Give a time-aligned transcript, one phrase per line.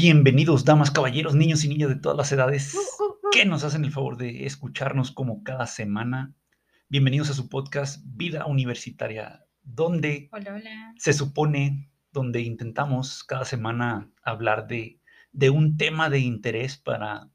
[0.00, 2.72] Bienvenidos, damas, caballeros, niños y niñas de todas las edades
[3.32, 6.36] que nos hacen el favor de escucharnos como cada semana.
[6.88, 10.94] Bienvenidos a su podcast Vida Universitaria, donde Hola, hola.
[10.98, 15.00] se supone, donde intentamos cada semana hablar de,
[15.32, 17.28] de un tema de interés para,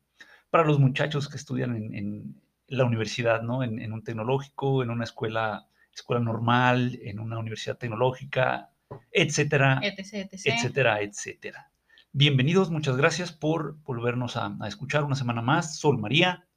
[0.50, 3.62] para los muchachos que estudian en, en la universidad, ¿no?
[3.62, 8.72] En, en un tecnológico, en una escuela, escuela normal, en una universidad tecnológica,
[9.12, 10.46] etcétera, etc, etc.
[10.46, 11.73] etcétera, etcétera.
[12.16, 15.80] Bienvenidos, muchas gracias por volvernos a, a escuchar una semana más.
[15.80, 16.48] Sol María,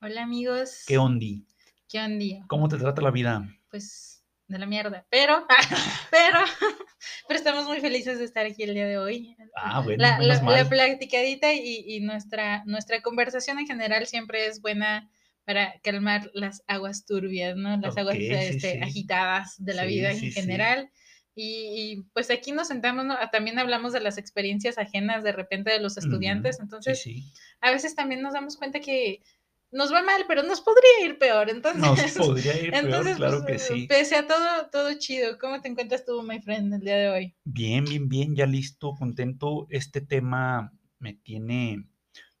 [0.00, 0.84] Hola, amigos.
[0.86, 1.46] ¿qué ondi?
[1.86, 2.46] ¿Qué onda?
[2.48, 3.46] ¿Cómo te trata la vida?
[3.70, 5.06] Pues de la mierda.
[5.10, 5.46] Pero,
[6.10, 6.38] pero,
[7.28, 9.36] pero estamos muy felices de estar aquí el día de hoy.
[9.54, 14.62] Ah, bueno, la, la, la platicadita y, y nuestra, nuestra conversación en general siempre es
[14.62, 15.10] buena
[15.44, 17.76] para calmar las aguas turbias, ¿no?
[17.76, 18.78] Las aguas sí, este, sí.
[18.82, 20.90] agitadas de la Sí, vida en general.
[21.38, 23.12] Y, y, pues aquí nos sentamos, ¿no?
[23.12, 27.32] Ah, también hablamos de las experiencias ajenas de repente de los estudiantes, entonces sí, sí.
[27.60, 29.22] a veces también nos damos cuenta que
[29.70, 31.50] nos va mal, pero nos podría ir peor.
[31.50, 33.86] Entonces, Nos podría ir peor, entonces claro que sí.
[33.86, 35.38] pese a todo, todo chido.
[35.38, 37.34] ¿Cómo te encuentras tú, my friend, el día de hoy?
[37.44, 39.66] Bien, bien, bien, ya listo, contento.
[39.70, 41.86] Este tema me tiene,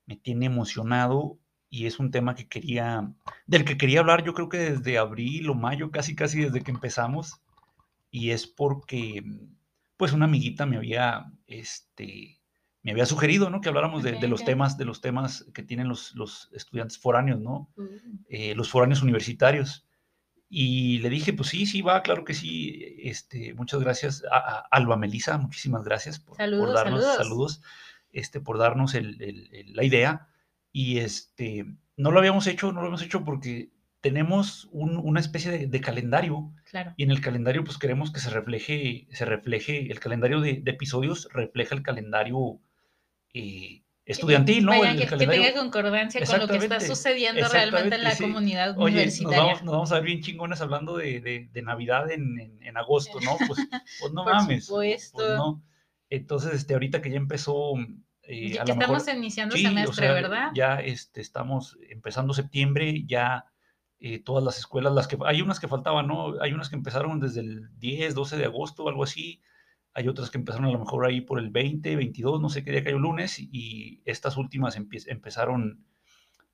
[0.06, 3.12] me tiene emocionado y es un tema que quería,
[3.46, 6.70] del que quería hablar yo creo que desde abril o mayo, casi, casi desde que
[6.70, 7.40] empezamos.
[8.18, 9.22] Y es porque,
[9.98, 12.40] pues, una amiguita me había, este,
[12.82, 13.60] me había sugerido, ¿no?
[13.60, 17.70] Que habláramos de, los temas, de los temas que tienen los, los estudiantes foráneos, ¿no?
[17.76, 17.84] Uh,
[18.28, 19.86] eh, los foráneos universitarios.
[20.48, 22.96] Y le dije, pues sí, sí, va, claro que sí.
[23.02, 27.16] Este, muchas gracias a, a Alba Melisa, muchísimas gracias por, por Saludos, darnos saludos.
[27.16, 27.62] saludos,
[28.12, 30.28] este, por darnos el- el- el- la idea.
[30.72, 33.72] Y este, no lo habíamos hecho, no lo habíamos hecho porque
[34.06, 36.94] tenemos un- una especie de, de calendario claro.
[36.96, 40.70] y en el calendario pues queremos que se refleje, se refleje, el calendario de, de
[40.70, 42.60] episodios refleja el calendario
[43.34, 44.70] eh, estudiantil, ¿no?
[44.78, 48.12] Vaya, El que, que calendario- tenga concordancia con lo que está sucediendo realmente en la
[48.12, 48.22] sí.
[48.22, 49.38] comunidad Oye, nos universitaria.
[49.42, 52.76] vamos, nos vamos a ver bien chingones hablando de, de- de Navidad en, en- en
[52.76, 53.36] agosto, ¿no?
[53.48, 53.58] Pues,
[54.00, 54.66] pues no Por mames.
[54.66, 55.16] supuesto.
[55.18, 55.62] Pues no.
[56.08, 57.72] Entonces, este, ahorita que ya empezó.
[58.22, 60.50] eh, Ya a que lo estamos mejor- iniciando sí, o semestre, sea, ¿verdad?
[60.54, 63.44] Ya este, estamos empezando septiembre, ya
[64.00, 66.40] eh, todas las escuelas, las que hay unas que faltaban, ¿no?
[66.40, 69.40] Hay unas que empezaron desde el 10, 12 de agosto, algo así.
[69.94, 72.70] Hay otras que empezaron a lo mejor ahí por el 20, 22, no sé qué
[72.72, 75.84] día cayó lunes, y estas últimas empezaron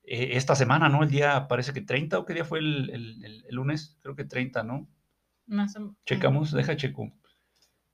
[0.05, 1.03] eh, esta semana, ¿no?
[1.03, 3.97] El día parece que 30, ¿o qué día fue el, el- el- el lunes?
[4.01, 4.87] Creo que 30, ¿no?
[5.45, 7.11] Más o- Checamos, deja checo.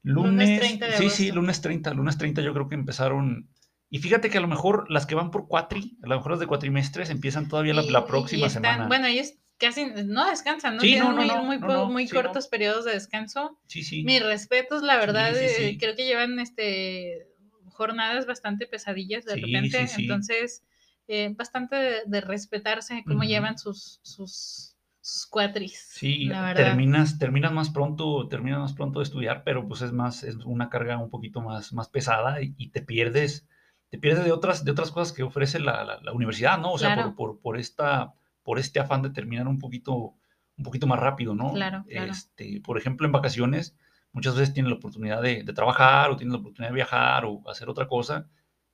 [0.01, 3.49] Lunes Lunes, 30 de sí, sí, lunes 30, lunes 30 yo creo que empezaron.
[3.89, 6.39] Y fíjate que a lo mejor las que van por cuatri, a lo mejor las
[6.39, 8.87] de cuatrimestres empiezan todavía la, y próxima están- semana.
[8.87, 10.81] Bueno, ellos casi no descansan, ¿no?
[10.81, 13.59] Sí, Tienen no, no, muy, no, muy, po- sí, cortos periodos de descanso.
[13.67, 14.03] sí, sí.
[14.03, 17.27] Mis respetos, la verdad, sí, eh, creo que llevan este
[17.71, 20.63] jornadas bastante pesadillas de repente, entonces
[21.07, 25.87] eh, bastante de, de respetarse cómo llevan sus, sus, sus cuatris.
[25.93, 26.65] Sí, la verdad.
[26.65, 30.69] terminas, terminas más pronto, terminas más pronto de estudiar, pero pues es más, es una
[30.69, 33.47] carga un poquito más, más pesada y, y te pierdes,
[33.89, 36.71] te pierdes de otras, de otras cosas que ofrece la, la- la universidad, ¿no?
[36.73, 37.15] O sea, Claro.
[37.15, 38.13] por, por, por esta,
[38.43, 40.15] por este afán de terminar un poquito,
[40.57, 41.53] un poquito más rápido, ¿no?
[41.53, 42.11] Claro, claro.
[42.11, 43.75] Este, por ejemplo, en vacaciones,
[44.11, 47.41] muchas veces tienes la oportunidad de, de trabajar o tienes la oportunidad de viajar o
[47.49, 48.27] hacer otra cosa.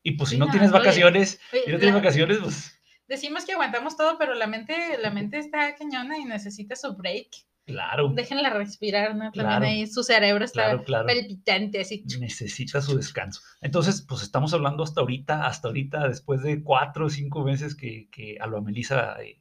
[0.04, 2.72] Y pues si no no, tienes oye, vacaciones, Oye, si no tienes la- vacaciones, pues
[3.08, 7.28] Decimos que aguantamos todo, pero la mente, la mente está cañona y necesita su break.
[7.66, 9.26] Claro, Déjenla respirar, ¿no?
[9.32, 9.66] También Claro.
[9.66, 11.08] ahí su cerebro está claro, claro.
[11.08, 12.04] palpitante, así.
[12.20, 13.42] necesita su descanso.
[13.62, 18.08] Entonces, pues estamos hablando hasta ahorita, hasta ahorita, después de cuatro o cinco meses que,
[18.12, 19.40] que Alba Melisa eh,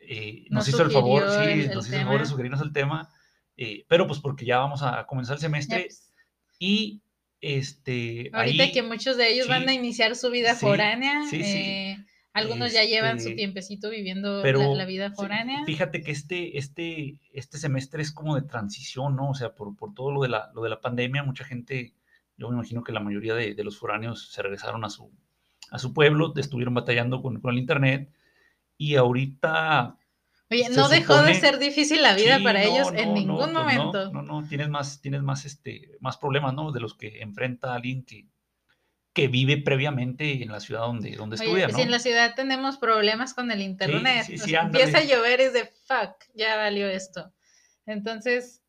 [0.00, 2.72] eh, nos, Nos hizo el favor, sí, el- nos hizo el favor de sugerirnos el
[2.72, 3.08] tema,
[3.56, 5.88] eh, pero pues porque ya vamos a comenzar el semestre
[6.58, 7.02] y
[7.40, 11.42] este, ahorita ahí, que muchos de ellos van a iniciar su vida sí, foránea, sí,
[11.44, 11.96] sí.
[12.38, 15.64] Algunos ya llevan su Este, tiempecito viviendo pero la, la vida foránea.
[15.64, 19.30] fíjate que este, este, este semestre es como de transición, ¿no?
[19.30, 21.94] O sea, por, por todo lo de, la, lo de la pandemia, mucha gente,
[22.36, 25.10] yo me imagino que la mayoría de, de los foráneos se regresaron a su,
[25.70, 28.10] a su pueblo, estuvieron batallando con, con el internet
[28.76, 29.96] y ahorita
[30.50, 33.36] Oye, no dejó de ser difícil la vida Sí, para no, ellos en no, ningún
[33.38, 34.12] pues no, momento.
[34.12, 36.72] No, no, tienes más, tienes más, este, más problemas, ¿no?
[36.72, 38.26] De los que enfrenta alguien que,
[39.18, 41.78] que vive previamente en la ciudad donde, donde Oye, estudia, si ¿no?
[41.82, 45.52] en la ciudad tenemos problemas con el internet, sí, sea, empieza a llover y es
[45.52, 47.32] de fuck, ya valió esto.
[47.86, 48.62] Entonces,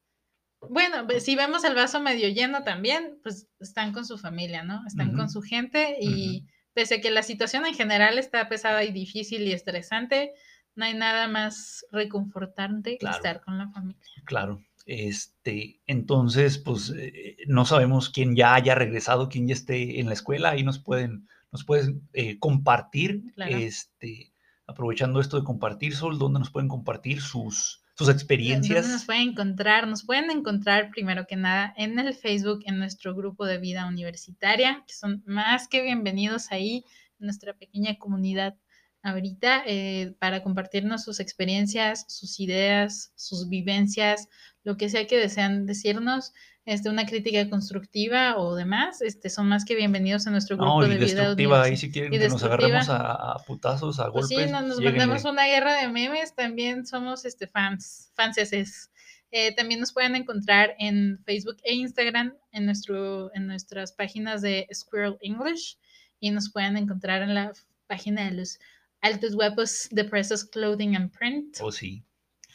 [0.61, 4.81] bueno, ve- si vemos el vaso medio lleno también, pues están con su familia, ¿no?
[4.87, 8.91] Están con su gente y pese a que la situación en general está pesada y
[8.91, 10.31] difícil y estresante,
[10.75, 13.13] no hay nada más reconfortante Claro.
[13.13, 14.01] que estar con la familia.
[14.25, 14.63] Claro.
[14.91, 20.13] Este, entonces, pues eh, no sabemos quién ya haya regresado, quién ya esté en la
[20.13, 24.33] escuela, ahí nos pueden, nos pueden eh, compartir, este,
[24.65, 28.81] aprovechando esto de compartir, Sol, ¿dónde nos pueden compartir sus, sus experiencias?
[28.81, 29.87] ¿Dónde nos pueden encontrar?
[29.87, 34.83] Nos pueden encontrar primero que nada en el Facebook, en nuestro grupo de vida universitaria,
[34.87, 36.83] que son más que bienvenidos ahí,
[37.19, 38.55] en nuestra pequeña comunidad
[39.03, 44.27] ahorita, eh, para compartirnos sus experiencias, sus ideas, sus vivencias,
[44.63, 46.33] lo que sea que desean decirnos,
[46.65, 50.89] este, una crítica constructiva o demás, este, son más que bienvenidos a nuestro grupo de
[50.89, 50.99] vida.
[50.99, 54.29] Destructiva, ahí si quieren que nos agarremos a, putazos, a golpes.
[54.31, 58.91] Pues sí, nos, mandamos una guerra de memes, también somos este, fans, fanses.
[59.31, 64.67] Eh, también nos pueden encontrar en Facebook e Instagram, en, nuestro, en nuestras páginas de
[64.73, 65.77] Squirrel English,
[66.19, 67.51] y nos pueden encontrar en la
[67.87, 68.59] página de los
[69.01, 71.57] altos guapos de Presses Clothing and Print.
[71.61, 72.05] Oh, sí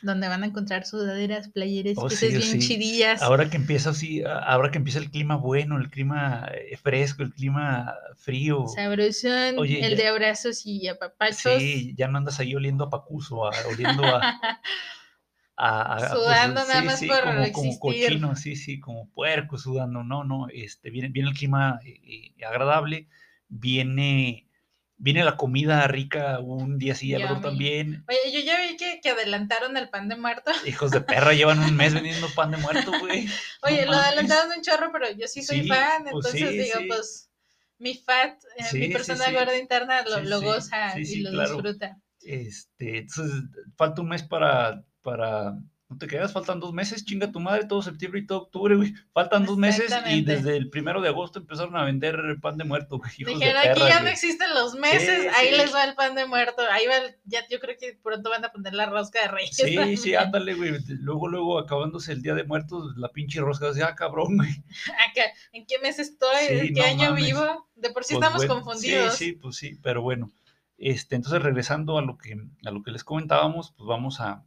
[0.04, 3.22] donde van a encontrar sudaderas, playeres, oh, que bien chidillas.
[3.22, 7.32] Ahora que empieza así, ahora que empieza el clima bueno, el clima eh, fresco, el
[7.32, 8.66] clima frío.
[8.68, 11.58] Sabrosón, el de abrazos y apapachos.
[11.58, 14.02] Sí, ya no andas ahí oliendo a pacuso, oliendo
[15.56, 15.96] a...
[15.98, 20.48] pues, sudando nada más por como, como, cochino, sí, sí, como puerco sudando, no, no,
[20.52, 23.08] este, viene, viene el clima eh, eh, agradable,
[23.48, 24.43] viene
[25.04, 28.06] viene la comida rica un día sí y otro también.
[28.08, 30.50] Oye, yo ya vi que, que, adelantaron el pan de muerto.
[30.66, 33.28] Hijos de perra, llevan un mes vendiendo pan de muerto, güey.
[33.64, 37.30] Oye, lo adelantaron un chorro, pero yo sí soy fan, pues entonces digo, pues
[37.76, 42.00] mi fat, eh, mi persona gorda interna lo, lo goza y lo disfruta.
[42.22, 43.42] Este, entonces,
[43.76, 45.58] falta un mes para, para
[45.94, 48.94] no te quedas, faltan dos meses, chinga tu madre, todo septiembre y todo octubre, güey.
[49.12, 52.98] Faltan dos meses y desde el primero de agosto empezaron a vender pan de muerto,
[52.98, 53.12] güey.
[53.16, 56.62] Dijeron, aquí ya no existen los meses, ahí les va el pan de muerto.
[56.70, 56.94] Ahí va,
[57.24, 59.56] ya yo creo que pronto van a poner la rosca de reyes.
[59.56, 60.72] Sí, sí, ándale, güey.
[60.88, 64.50] Luego, luego, acabándose el día de muertos, la pinche rosca, así, ah, cabrón, güey.
[65.52, 66.46] ¿En qué mes estoy?
[66.48, 67.68] ¿En qué año vivo?
[67.76, 69.14] De por sí pues estamos confundidos.
[69.14, 70.30] Sí, sí, pues sí, pero bueno.
[70.76, 74.44] Este, entonces, regresando a lo que, a lo que les comentábamos, pues vamos a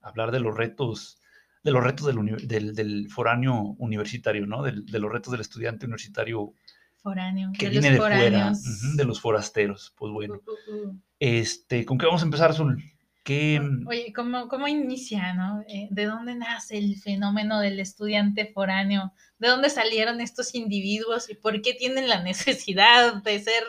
[0.00, 1.20] hablar de los retos,
[1.62, 4.62] de los retos del, del, foráneo universitario, ¿no?
[4.62, 6.54] de los retos del estudiante universitario
[7.02, 8.52] foráneo, que viene de fuera,
[8.94, 9.94] de los forasteros.
[9.96, 11.00] Pues bueno, uh, uh, uh.
[11.18, 12.82] este, ¿con qué vamos a empezar, Azul?
[13.22, 13.60] ¿Qué...
[13.86, 15.62] Oye, ¿cómo, ¿cómo inicia, no?
[15.68, 19.12] Eh, ¿De dónde nace el fenómeno del estudiante foráneo?
[19.38, 23.64] ¿De dónde salieron estos individuos y por qué tienen la necesidad de ser,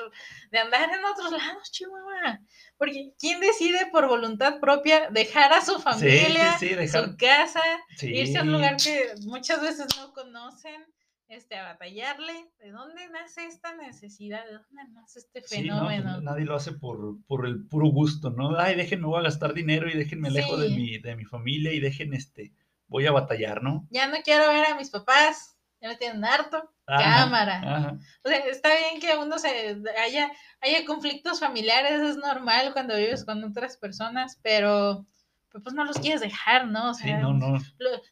[0.52, 2.40] de andar en otros lados, Chihuahua?
[2.82, 7.62] Porque ¿quién decide por voluntad propia dejar a su familia, su casa,
[8.02, 10.84] irse a un lugar que muchas veces no conocen?
[11.28, 14.44] Este, a batallarle, ¿de dónde nace esta necesidad?
[14.48, 16.22] ¿De dónde nace este pues, fenómeno?
[16.22, 18.60] nadie lo hace por, por el puro gusto, ¿no?
[18.60, 21.80] Ay, déjenme, voy a gastar dinero y déjenme lejos de mi, de mi familia y
[21.80, 22.52] dejen, este,
[22.88, 23.88] voy a batallar, ¿no?
[23.92, 27.98] Ya no quiero ver a mis papás, ya me tienen harto, cámara.
[28.24, 33.26] O sea, está bien que uno se haya, haya conflictos familiares, es normal cuando vives
[33.26, 35.06] con otras personas, pero
[35.52, 36.92] pues no los quieres dejar, ¿no?
[36.92, 37.60] O sea, sí, no, no.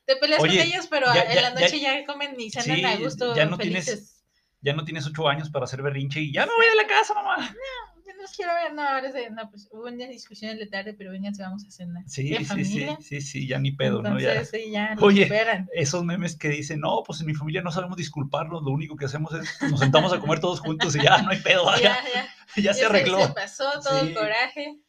[0.06, 3.36] te peleas con ellos, pero en la noche ya, comen y cenan a gusto.
[3.36, 4.24] Ya no tienes,
[4.62, 7.14] ya no tienes ocho años para hacer berrinche y ya no voy a la casa,
[7.14, 7.38] mamá.
[7.38, 7.99] No
[8.30, 11.12] los quiero ver, no, ahora de, no, pues hubo una discusión en la tarde, pero
[11.12, 12.04] vénganse, vamos a cenar.
[12.08, 14.20] Sí, sí, sí, sí, sí, ya ni pedo, ¿no?
[14.20, 14.44] Ya.
[14.46, 15.68] Sí, ya Oye, esperan.
[15.74, 19.06] esos memes que dicen, no, pues en mi familia no sabemos disculparnos, lo único que
[19.06, 22.28] hacemos es nos sentamos a comer todos juntos y ya no hay pedo, ya, ya,
[22.62, 23.26] ya, se arregló.
[23.26, 24.80] Se, pasó todo el coraje.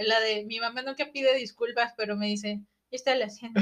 [0.00, 3.60] La de mi mamá nunca pide disculpas, pero me dice, está la cena.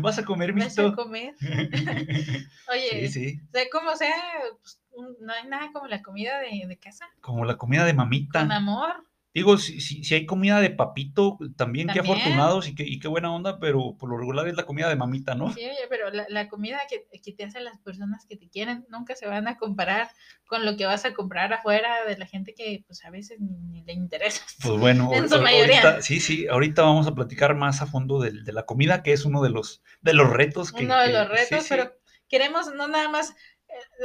[0.00, 1.34] ¿Vas a comer, ¿Vas a comer?
[2.70, 3.40] Oye, sí, sí.
[3.48, 4.16] o sea, como sea,
[4.60, 4.80] pues,
[5.20, 7.06] no hay nada como la comida de, de, casa.
[7.20, 8.40] Como la comida de mamita.
[8.40, 9.04] Con amor.
[9.34, 13.08] Digo, si, si, si hay comida de papito, también, qué afortunados y qué, y qué
[13.08, 15.52] buena onda, pero por lo regular es la comida de mamita, ¿no?
[15.52, 18.86] Sí, oye, pero la, la comida que, que, te hacen las personas que te quieren
[18.88, 20.08] nunca se van a comparar
[20.46, 23.82] con lo que vas a comprar afuera de la gente que pues a veces ni,
[23.82, 24.44] le interesa.
[24.62, 26.00] Pues bueno, en su mayoría.
[26.00, 29.24] sí, sí, ahorita vamos a platicar más a fondo de, de, la comida, que es
[29.24, 30.84] uno de los, de los retos que...
[30.84, 31.92] Uno de los retos, pero
[32.28, 33.34] queremos no nada más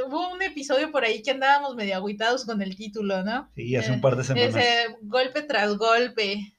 [0.06, 3.50] hubo un episodio por ahí que andábamos medio agüitados con el título, ¿no?
[3.56, 4.56] Sí, hace un par de semanas.
[4.56, 6.54] Ese golpe tras golpe.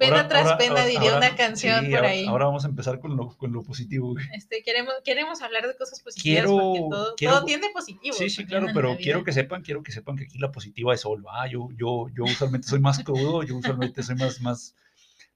[0.00, 2.24] Pena tras pena, diría una canción por ahí.
[2.24, 4.14] Ahora vamos a empezar con lo, con lo positivo.
[4.34, 8.16] Este, queremos, queremos hablar de cosas positivas porque todo, todo tiene positivo.
[8.16, 11.02] Sí, sí, claro, pero quiero que sepan, quiero que sepan que aquí la positiva es
[11.02, 11.22] Sol.
[11.30, 14.74] Ah, yo, yo, yo usualmente soy más crudo, yo usualmente soy más, más,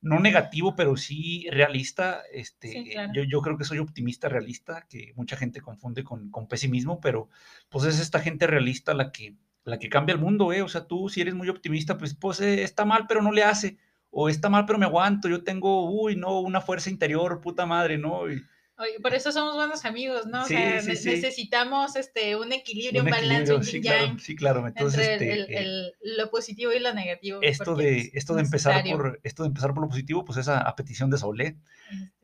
[0.04, 2.22] no negativo, pero sí realista.
[2.30, 7.00] Este, yo, yo, creo que soy optimista realista, que mucha gente confunde con, con, pesimismo,
[7.00, 7.30] pero
[7.70, 9.34] pues es esta gente realista la que,
[9.64, 10.60] la que cambia el mundo, ¿eh?
[10.60, 13.44] O sea, tú si eres muy optimista, pues, pues eh, está mal, pero no le
[13.44, 13.78] hace,
[14.10, 17.96] o está mal, pero me aguanto, yo tengo, uy, no, una fuerza interior, puta madre,
[17.96, 18.30] ¿no?
[18.30, 18.42] Y,
[18.76, 20.44] Oye, por eso somos buenos amigos, ¿no?
[20.46, 21.08] Sí, o sea, sí, sí.
[21.10, 24.66] necesitamos este, un equilibrio, un, balance, un yin claro, sí, claro.
[24.66, 27.38] Entonces, entre el- este, el- eh, el- lo positivo y lo negativo.
[27.42, 30.58] esto de, es esto de empezar por, esto de empezar por lo positivo, pues esa
[30.58, 31.56] a petición de Saulé,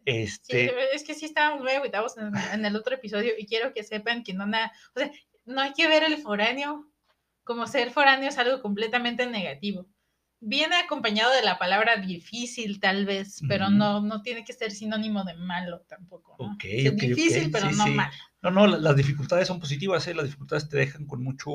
[0.04, 3.72] Este, este, es que sí estábamos muy agüitados en, en el otro episodio y quiero
[3.72, 5.10] que sepan que no nada, o sea,
[5.44, 6.90] no hay que ver el foráneo
[7.44, 9.86] como ser foráneo es algo completamente negativo.
[10.42, 15.22] Viene acompañado de la palabra difícil, tal vez, pero no, no tiene que ser sinónimo
[15.24, 16.36] de malo tampoco.
[16.38, 16.56] ¿no?
[16.62, 17.90] Es difícil, pero sí, no sí.
[17.90, 18.12] malo.
[18.42, 20.14] No, no, la- las dificultades son positivas, ¿eh?
[20.14, 21.50] las dificultades te dejan con mucho,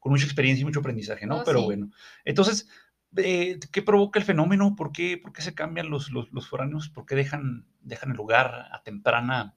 [0.00, 1.36] con mucha experiencia y mucho aprendizaje, ¿no?
[1.38, 1.64] Oh, Pero sí.
[1.66, 1.90] bueno,
[2.24, 2.68] entonces,
[3.16, 4.74] eh, ¿qué provoca el fenómeno?
[4.74, 6.88] ¿Por qué, por qué se cambian los, los, los foráneos?
[6.88, 9.54] ¿Por qué dejan, dejan el lugar a temprana,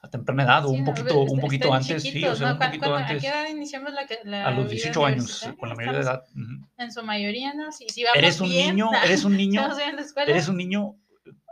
[0.00, 2.02] a temprana edad o Sí, un poquito, un poquito antes?
[2.02, 2.52] Sí, o sea, ¿no?
[2.52, 5.48] un ¿Cuá- poquito cuándo- ¿A antes, qué edad iniciamos la, a los vida 18 años,
[5.58, 6.22] con la mayoría de edad.
[6.76, 7.72] En su mayoría, ¿no?
[7.72, 9.68] Si, si vamos Eres un bien, niño, eres un niño,
[10.26, 10.94] eres un niño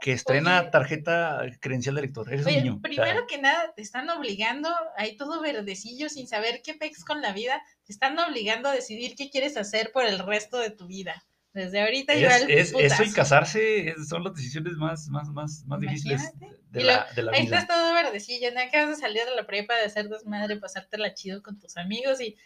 [0.00, 0.70] que estrena Oye.
[0.70, 2.80] tarjeta credencial de lector, eres un niño.
[2.80, 7.32] primero que nada, te están obligando, ahí todo verdecillo, sin saber qué pex con la
[7.32, 11.24] vida, te están obligando a decidir qué quieres hacer por el resto de tu vida.
[11.56, 15.80] Desde ahorita Es, el es- eso y casarse son las decisiones más, más, más, más
[15.80, 16.20] difíciles
[16.70, 17.58] de Y la, de la Ahí vida.
[17.60, 21.42] estás todo verdecillo, no acabas de salir de la prepa, de hacer desmadre, pasártela chido
[21.42, 22.36] con tus amigos y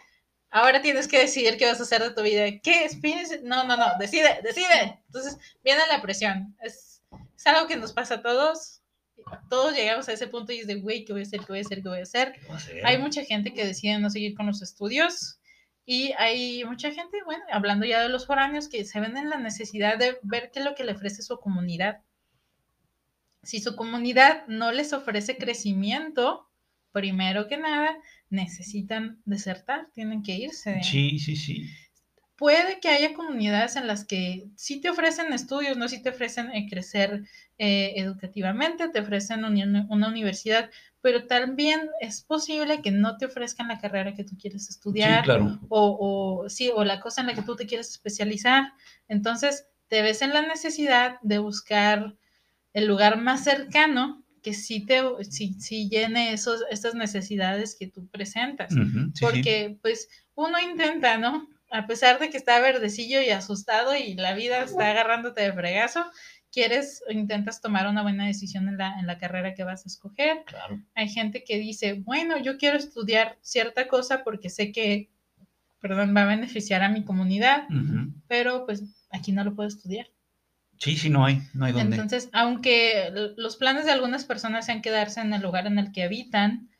[0.51, 2.45] ahora tienes que decidir qué vas a hacer de tu vida.
[2.63, 2.85] ¿Qué?
[2.85, 3.41] Espírense.
[3.43, 5.03] No, no, no, decide, decide.
[5.07, 6.57] Entonces viene la presión.
[6.63, 7.03] Es,
[7.37, 8.77] es algo que nos pasa a todos.
[9.49, 11.41] Todos llegamos a ese punto y es de, güey, ¿qué voy a hacer?
[11.41, 11.83] ¿Qué voy a hacer?
[11.83, 12.33] ¿Qué voy a hacer?
[12.87, 15.40] Hay mucha gente que decide no seguir con los estudios
[15.93, 19.39] y hay mucha gente, bueno, hablando ya de los foráneos, que se ven en la
[19.39, 22.03] necesidad de ver qué es lo que le ofrece su comunidad.
[23.43, 26.49] Si su comunidad no les ofrece crecimiento,
[26.93, 30.81] primero que nada, necesitan desertar, tienen que irse.
[30.85, 31.69] Sí, sí, sí.
[32.41, 36.51] Puede que haya comunidades en las que sí te ofrecen estudios, no sí te ofrecen
[36.55, 37.25] eh, crecer
[37.59, 40.71] eh, educativamente, te ofrecen una universidad,
[41.03, 45.23] pero también es posible que no te ofrezcan la carrera que tú quieres Sí, estudiar
[45.25, 45.61] claro.
[45.69, 48.73] o, o sí, o la cosa en la que tú te quieres especializar.
[49.07, 52.17] Entonces, te ves en la necesidad de buscar
[52.73, 58.09] el lugar más cercano que sí te sí, sí llene esos, estas necesidades que tú
[58.09, 58.73] presentas.
[58.73, 59.21] Sí.
[59.21, 61.47] Porque, pues, uno intenta, ¿no?
[61.71, 66.05] A pesar de que está verdecillo y asustado y la vida está agarrándote de fregazo,
[66.53, 69.89] quieres o intentas tomar una buena decisión en la, en la carrera que vas a
[69.89, 70.45] escoger.
[70.47, 70.81] Claro.
[70.95, 75.11] Hay gente que dice, bueno, yo quiero estudiar cierta cosa porque sé que,
[75.81, 77.69] perdón, va a beneficiar a mi comunidad,
[78.27, 80.09] pero pues aquí no lo puedo estudiar.
[80.79, 81.97] Sí, sí, no hay, no hay dónde.
[81.97, 86.05] Entonces, aunque los planes de algunas personas sean quedarse en el lugar en el que
[86.05, 86.71] habitan,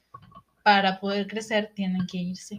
[0.63, 2.59] para poder crecer tienen que irse.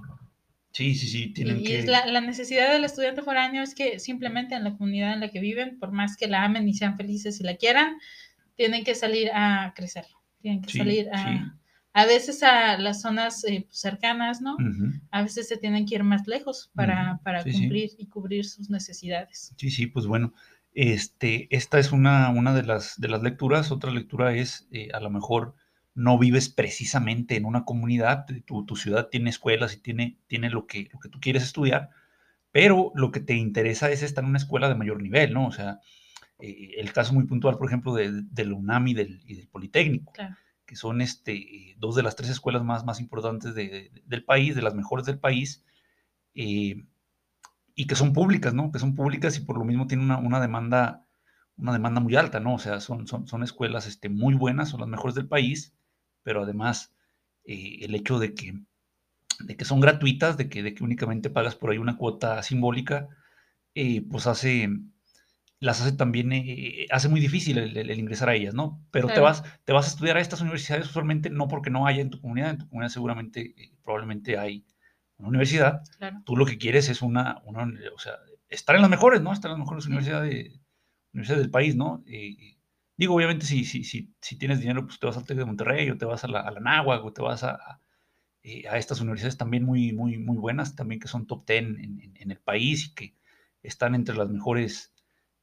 [0.73, 1.79] Sí, sí, sí, tienen Y que...
[1.79, 5.29] es la, la necesidad del estudiante foráneo es que simplemente en la comunidad en la
[5.29, 7.97] que viven, por más que la amen y sean felices y la quieran,
[8.55, 10.05] tienen que salir a crecer,
[10.41, 11.39] tienen que Sí, salir a, sí.
[11.93, 14.55] a veces a las zonas eh, cercanas, ¿no?
[15.11, 17.51] A veces se tienen que ir más lejos para, para sí.
[17.51, 19.53] cumplir y cubrir sus necesidades.
[19.57, 20.33] Sí, sí, pues bueno,
[20.73, 23.71] este, esta es una, una de, las, de las lecturas.
[23.71, 25.55] Otra lectura es, eh, a lo mejor
[25.93, 30.67] no vives precisamente en una comunidad, tu, tu ciudad tiene escuelas y tiene, tiene lo,
[30.67, 31.89] que, lo que tú quieres estudiar,
[32.51, 35.47] pero lo que te interesa es estar en una escuela de mayor nivel, ¿no?
[35.47, 35.79] O sea,
[36.39, 40.11] eh, el caso muy puntual, por ejemplo, de, de UNAM y del, y del Politécnico,
[40.13, 40.35] Claro.
[40.65, 44.23] que son este, eh, dos de las tres escuelas más, más importantes de- de- del
[44.25, 45.65] país, de las mejores del país,
[46.35, 46.85] eh,
[47.75, 48.71] y que son públicas, ¿no?
[48.71, 51.07] Que son públicas y por lo mismo tienen una, una demanda,
[51.57, 52.55] una demanda muy alta, ¿no?
[52.55, 55.73] O sea, son, son, son escuelas este, muy buenas, son las mejores del país,
[56.23, 56.93] pero además
[57.45, 58.53] eh, el hecho de que,
[59.39, 63.09] de que son gratuitas, de que, de que únicamente pagas por ahí una cuota simbólica,
[63.75, 64.69] eh, pues hace,
[65.59, 68.83] las hace también, eh, hace muy difícil el, el- el ingresar a ellas, ¿no?
[68.91, 72.01] Pero te, vas, te vas a estudiar a estas universidades usualmente no porque no haya
[72.01, 74.65] en tu comunidad, en tu comunidad seguramente, eh, probablemente hay
[75.17, 76.21] una universidad, Claro.
[76.25, 77.63] tú lo que quieres es una, una
[77.95, 78.13] o sea,
[78.49, 79.33] estar en las mejores, ¿no?
[79.33, 80.59] Estar en las mejores universidades,
[81.13, 82.03] universidades del país, ¿no?
[82.07, 82.57] Eh,
[83.01, 85.89] digo, obviamente, si, si, si, si tienes dinero, pues te vas al TEC de Monterrey
[85.89, 87.81] o te vas a la, a la Náhuac o te vas a, a,
[88.43, 91.79] eh, a estas universidades también muy, muy, muy buenas, también que son top 10 en,
[92.01, 93.15] en- en el país y que
[93.63, 94.93] están entre las mejores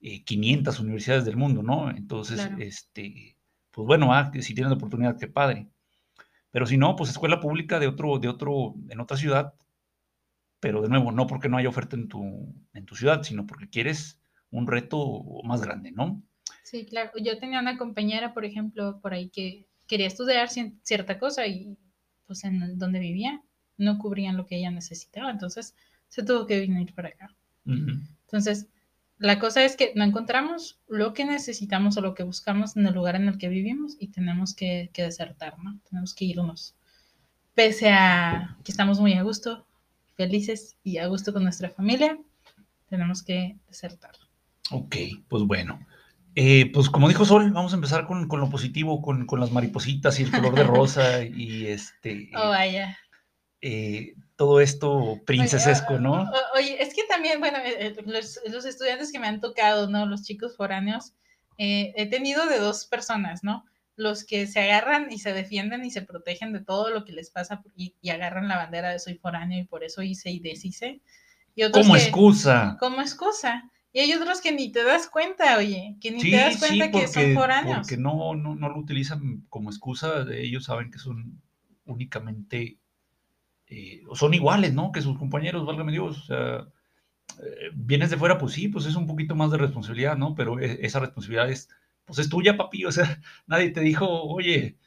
[0.00, 1.90] eh, 500 universidades del mundo, ¿no?
[1.90, 2.58] Entonces, Claro.
[2.60, 3.36] este,
[3.72, 5.68] pues bueno, ah, si tienes la oportunidad, qué padre.
[6.52, 9.54] Pero si no, pues escuela pública de otro, de otro, en otra ciudad,
[10.60, 13.68] pero de nuevo, no porque no haya oferta en tu, en tu ciudad, sino porque
[13.68, 16.22] quieres un reto más grande, ¿no?
[16.70, 17.12] Sí, claro.
[17.18, 21.78] Yo tenía una compañera, por ejemplo, por ahí que quería estudiar cierta cosa y
[22.26, 23.42] pues en donde vivía
[23.78, 25.75] no cubrían lo que ella necesitaba, entonces
[26.08, 27.34] se tuvo que venir para acá.
[27.64, 28.68] Entonces,
[29.16, 32.92] la cosa es que no encontramos lo que necesitamos o lo que buscamos en el
[32.92, 35.80] lugar en el que vivimos y tenemos que, que desertar, ¿no?
[35.88, 36.75] Tenemos que irnos.
[37.54, 39.66] Pese a que estamos muy a gusto,
[40.16, 42.18] felices y a gusto con nuestra familia,
[42.90, 44.12] tenemos que desertar.
[44.70, 44.96] Ok,
[45.28, 45.88] pues bueno.
[46.40, 49.50] Eh, pues como dijo Sol, vamos a empezar con, con lo positivo, con, con, las
[49.50, 52.30] maripositas y el color de rosa y este...
[52.37, 52.97] Oh, vaya.
[53.61, 56.30] Eh, todo esto princesesco, ¿no?
[56.54, 60.07] Oye, es que también, bueno, eh, los, los, estudiantes que me han tocado, ¿no?
[60.07, 61.12] Los chicos foráneos,
[61.57, 63.64] eh, he tenido de dos personas, ¿no?
[63.97, 67.30] Los que se agarran y se defienden y se protegen de todo lo que les
[67.30, 71.00] pasa y, y agarran la bandera de soy foráneo y por eso hice y deshice.
[71.57, 72.76] Y otros como que, excusa.
[72.78, 73.68] Como excusa.
[73.92, 76.85] Y hay otros que ni te das cuenta, oye, que ni sí, te das cuenta
[76.85, 77.78] sí, porque, que son foráneos.
[77.78, 81.40] Porque no, no, no lo utilizan como excusa, ellos saben que son
[81.87, 82.78] únicamente
[83.71, 84.92] eh, son iguales, ¿no?
[84.92, 86.18] Que sus compañeros, válgame Dios.
[86.18, 86.68] O sea,
[87.42, 90.35] eh, vienes de fuera, pues sí, pues es un poquito más de responsabilidad, ¿no?
[90.35, 91.68] Pero e, esa responsabilidad es,
[92.04, 92.85] pues es tuya, papi.
[92.87, 94.78] O sea, nadie te dijo, oye,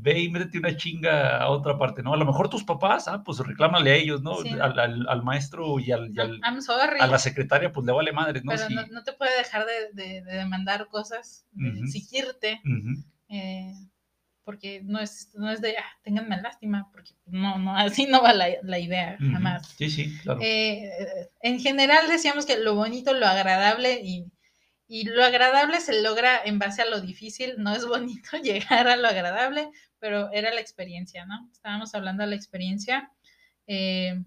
[0.00, 2.12] ve y métete una chinga a otra parte, ¿no?
[2.12, 4.36] A lo mejor tus papás, ah, pues reclámale a ellos, ¿no?
[4.36, 4.50] Sí.
[4.50, 8.40] Al, al, al, maestro y, al, y al a la secretaria, pues le vale madre,
[8.44, 8.52] ¿no?
[8.52, 8.74] Pero sí.
[8.74, 11.84] no, no, te puede dejar de, de, de demandar cosas, de uh -huh.
[11.84, 12.60] exigirte.
[12.64, 13.04] Uh -huh.
[13.28, 13.74] eh,
[14.44, 18.32] porque no es, no es de, ah, ténganme lástima, porque no, no, así no va
[18.32, 19.32] la, la idea, Ujú.
[19.32, 19.68] jamás.
[19.78, 20.40] Sí, sí, claro.
[20.42, 20.90] Eh,
[21.42, 24.26] en general decíamos que lo bonito, lo agradable y,
[24.92, 28.96] y lo agradable se logra en base a lo difícil, no es bonito llegar a
[28.96, 29.70] lo agradable,
[30.00, 31.48] pero era la experiencia, ¿no?
[31.52, 33.12] Estábamos hablando de la experiencia
[33.68, 34.20] eh,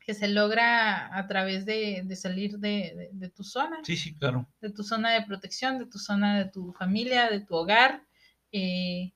[0.00, 3.78] que se logra a través de, de salir de, de, de, tu zona.
[3.84, 4.48] Sí, sí, claro.
[4.60, 8.02] De tu zona de protección, de tu zona de tu familia, de tu hogar.
[8.50, 9.12] Eh,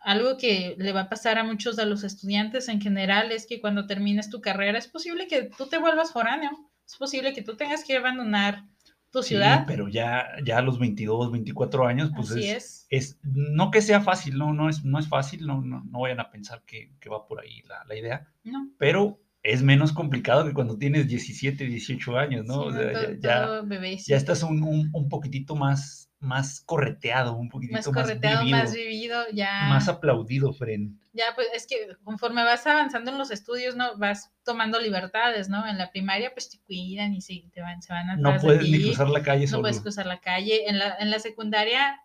[0.00, 3.60] algo que le va a pasar a muchos de los estudiantes en general es que
[3.60, 6.50] cuando termines tu carrera es posible que tú te vuelvas foráneo,
[6.84, 8.64] es posible que tú tengas que abandonar
[9.10, 9.60] tu ciudad.
[9.60, 13.10] Sí, pero ya, ya a los 22, 24 años, pues Así es, es.
[13.10, 16.20] es, no que sea fácil, no, no es, no es fácil, no, no, no vayan
[16.20, 18.70] a pensar que, que va por ahí la, la idea, no.
[18.78, 22.62] pero es menos complicado que cuando tienes 17, 18 años, ¿no?
[22.62, 24.04] Sí, o sea, todo, ya, todo sí.
[24.06, 28.58] ya estás un, un, un, poquitito más, más correteado, un poquitito más correteado, más vivido,
[28.58, 29.68] más vivido, ya.
[29.68, 31.00] Más aplaudido, Fren.
[31.12, 33.96] Ya, pues es que conforme vas avanzando en los estudios, ¿no?
[33.96, 35.66] Vas tomando libertades, ¿no?
[35.66, 38.68] En la primaria, pues te cuidan y sí, te van, se van a No puedes
[38.68, 39.62] ni cruzar la calle No solo.
[39.62, 40.68] puedes cruzar la calle.
[40.68, 42.00] En la, en la secundaria,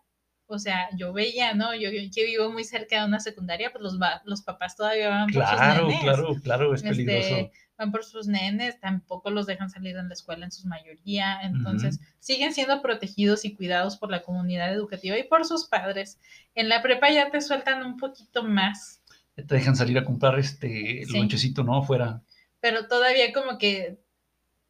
[0.46, 1.74] o sea, yo veía, ¿no?
[1.74, 5.26] Yo, yo que vivo muy cerca de una secundaria, pues los, los papás todavía van
[5.26, 6.02] por claro, sus nenes.
[6.02, 7.50] Claro, claro, es peligroso.
[7.78, 11.96] Van por sus nenes, tampoco los dejan salir en la escuela en su mayoría, entonces
[11.96, 12.14] uh -huh.
[12.20, 16.18] siguen siendo protegidos y cuidados por la comunidad educativa y por sus padres.
[16.54, 19.02] En la prepa ya te sueltan un poquito más.
[19.34, 21.12] Te dejan salir a comprar este sí.
[21.12, 21.76] lonchecito, ¿no?
[21.76, 22.22] Afuera.
[22.60, 23.98] Pero todavía como que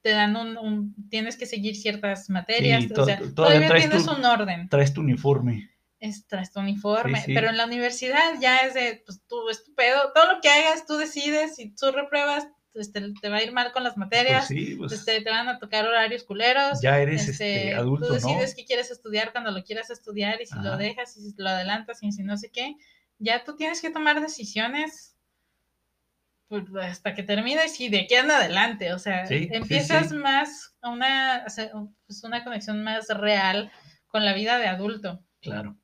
[0.07, 4.05] te dan un, un tienes que seguir ciertas materias, sí, o sea, todavía, todavía tienes
[4.07, 4.69] tu, un orden.
[4.69, 5.69] Traes tu uniforme.
[5.99, 10.13] Es, traes tu uniforme, sí, pero en la universidad ya es de, pues tú, estupendo,
[10.15, 13.73] todo lo que hagas tú decides, si tú repruebas, este, te va a ir mal
[13.73, 16.81] con las materias, pues sí, pues, este, te van a tocar horarios culeros.
[16.81, 18.57] Ya eres este, adulto, Tú decides ¿no?
[18.57, 20.63] qué quieres estudiar cuando lo quieras estudiar y si Ajá.
[20.63, 22.77] lo dejas y si lo adelantas y si no sé qué.
[23.19, 25.17] Ya tú tienes que tomar decisiones
[26.49, 28.93] pues, hasta que termines y de aquí en adelante.
[28.93, 31.45] O sea, sí, empiezas sí, más una,
[32.07, 33.71] pues, una conexión más real
[34.07, 35.23] con la vida de adulto.
[35.41, 35.77] Claro.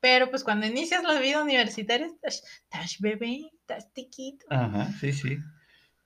[0.00, 4.46] Pero pues cuando inicias la vida universitaria, estás bebé, estás tiquito.
[4.48, 5.38] Ajá, sí, sí.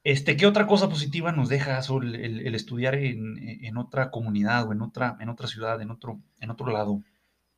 [0.04, 4.72] Este, ¿Qué otra cosa positiva nos deja el, el, estudiar en, en, otra comunidad o
[4.72, 7.02] en otra, en otra ciudad, en otro, en otro lado?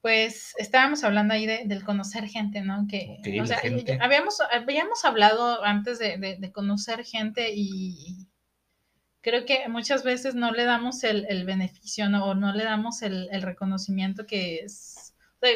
[0.03, 2.87] Pues estábamos hablando ahí de, del conocer gente, ¿no?
[2.87, 3.99] Que, okay, o sea, gente.
[3.99, 8.29] Habíamos, habíamos hablado antes de, de, de, conocer gente y
[9.23, 12.27] creo que muchas veces no le damos el, el beneficio ¿no?
[12.27, 14.94] o no le damos el, el reconocimiento que es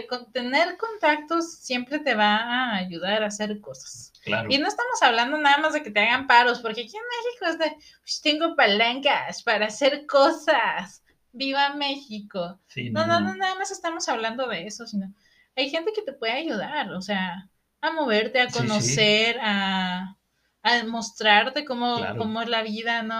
[0.08, 4.12] con tener contactos siempre te va a ayudar a hacer cosas.
[4.22, 4.48] Claro.
[4.50, 7.46] Y no estamos hablando nada más de que te hagan paros, porque aquí en México
[7.46, 11.02] es de, pues, tengo palancas para hacer cosas.
[11.32, 12.60] ¡Viva México!
[12.66, 15.12] Sí, no, no, no, nada más estamos hablando de eso, sino
[15.56, 19.40] hay gente que te puede ayudar, o sea, a moverte, a conocer, sí, sí.
[19.40, 20.16] A,
[20.62, 22.18] a, mostrarte cómo, claro.
[22.18, 23.16] cómo es la vida, ¿no?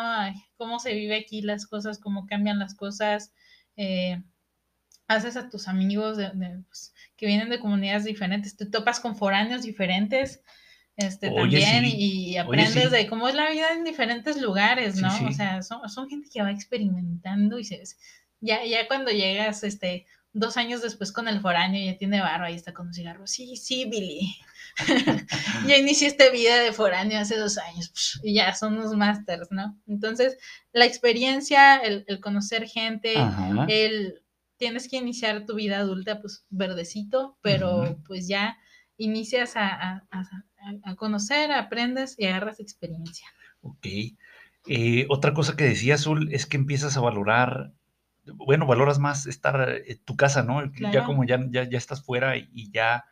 [0.56, 3.32] Cómo se vive aquí las cosas, cómo cambian las cosas.
[3.76, 4.22] Eh,
[5.08, 9.16] haces a tus amigos de, de, pues, que vienen de comunidades diferentes, te topas con
[9.16, 10.42] foráneos diferentes
[10.98, 11.96] este, Oye, también sí.
[11.96, 12.90] y, y, aprendes Oye, sí.
[12.90, 15.08] de cómo es la vida en diferentes lugares, ¿no?
[15.16, 17.80] Sí, o sea, son, son, gente que va experimentando y se,
[18.40, 22.56] ya, ya cuando llegas, este, dos años después con el foráneo, ya tiene barba y
[22.56, 23.28] está con un cigarro.
[23.28, 24.38] Sí, sí, Billy.
[25.68, 29.78] ya inicié esta vida de foráneo hace dos años y ya son unos masters, ¿no?
[29.86, 30.36] Entonces,
[30.72, 33.14] la experiencia, el, conocer gente,
[33.68, 34.20] el
[34.58, 38.58] tienes que iniciar tu vida adulta, pues verdecito, pero pues ya
[38.96, 40.04] inicias a,
[40.96, 43.28] conocer, aprendes y agarras experiencia.
[43.62, 43.86] Ok.
[44.66, 47.72] Eh, otra cosa que decía Azul es que empiezas a valorar,
[48.24, 50.70] bueno, valoras más estar en tu casa, ¿no?
[50.92, 53.04] Ya como ya, ya, ya, estás fuera y ya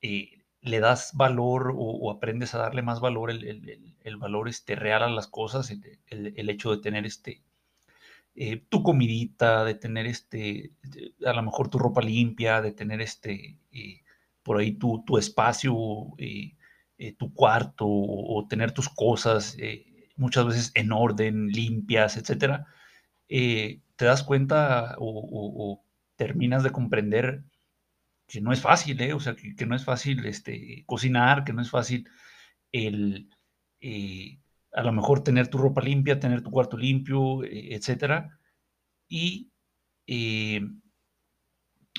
[0.00, 5.08] eh, le das valor o, aprendes a darle más valor, el, valor este, real a
[5.08, 7.42] las cosas, el, hecho de tener este,
[8.40, 10.70] eh, tu comidita, de tener este,
[11.26, 14.04] a lo mejor tu ropa limpia, de tener este, eh,
[14.44, 15.74] por ahí tu, tu espacio,
[16.18, 16.54] eh,
[17.18, 19.56] tu cuarto, o, tener tus cosas
[20.16, 22.66] muchas veces en orden, limpias, etcétera,
[23.28, 25.84] te das cuenta o,
[26.16, 27.42] terminas de comprender
[28.28, 29.12] que no es fácil.
[29.14, 32.08] O sea, que, no es fácil este, cocinar, que no es fácil
[32.72, 33.28] el,
[34.72, 38.38] a lo mejor tener tu ropa limpia, tener tu cuarto limpio, eh, etcétera.
[39.08, 39.50] Y
[40.06, 40.60] eh,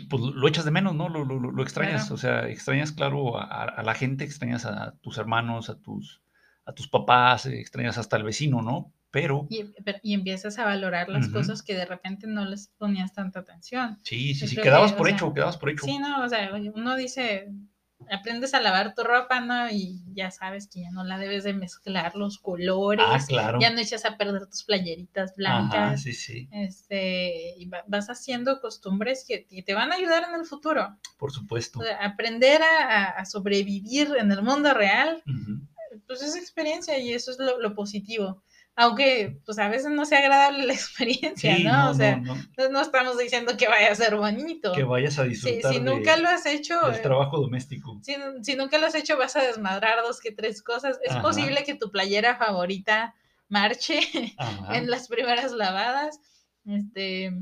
[0.09, 1.09] pues lo echas de menos, ¿no?
[1.09, 5.79] Lo, lo, extrañas, o sea, extrañas, claro, a, la gente, extrañas a tus hermanos, a
[5.79, 6.21] tus,
[6.65, 8.93] a tus papás, extrañas hasta al vecino, ¿no?
[9.11, 9.47] pero...
[9.49, 13.99] Y, empiezas a valorar las cosas que de repente no les ponías tanta atención.
[14.03, 15.85] Sí, sí, sí, quedabas por hecho, quedabas por hecho.
[15.85, 17.51] Sí, no, o sea, uno dice,
[18.11, 19.69] aprendes a lavar tu ropa, ¿no?
[19.69, 23.05] Y ya sabes que ya no la debes de mezclar los colores.
[23.07, 23.59] Ah, claro.
[23.59, 26.01] Ya no echas a perder tus playeritas blancas.
[26.01, 26.47] sí, sí.
[26.51, 30.97] Este, y vas haciendo costumbres que, te van a ayudar en el futuro.
[31.17, 31.81] Por supuesto.
[31.99, 35.21] aprender a, sobrevivir en el mundo real,
[36.07, 38.41] pues es experiencia y eso es lo positivo
[38.81, 41.91] aunque pues a veces no sea agradable la experiencia, ¿no?
[41.91, 44.71] O sea, no, estamos diciendo que vaya a ser bonito.
[44.71, 45.73] Que vayas a disfrutar.
[45.73, 46.87] Si, nunca lo has hecho.
[46.87, 47.99] El eh, trabajo doméstico.
[48.01, 50.97] Si, nunca lo has hecho, vas a desmadrar dos que tres cosas.
[51.03, 53.15] Es posible que tu playera favorita
[53.49, 53.99] marche
[54.71, 56.21] en las primeras lavadas.
[56.65, 57.33] Este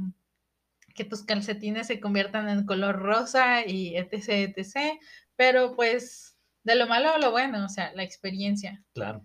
[0.95, 5.00] que tus calcetines se conviertan en color rosa y etc, etc.
[5.36, 8.84] Pero pues, de lo malo a lo bueno, o sea, la experiencia.
[8.95, 9.23] Claro.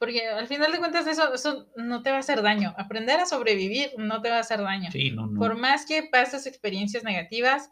[0.00, 2.74] Porque al final de cuentas eso, eso no te va a hacer daño.
[2.78, 4.90] Aprender a sobrevivir no te va a hacer daño.
[4.90, 5.38] Sí, no, no.
[5.38, 7.70] Por más que pases experiencias negativas,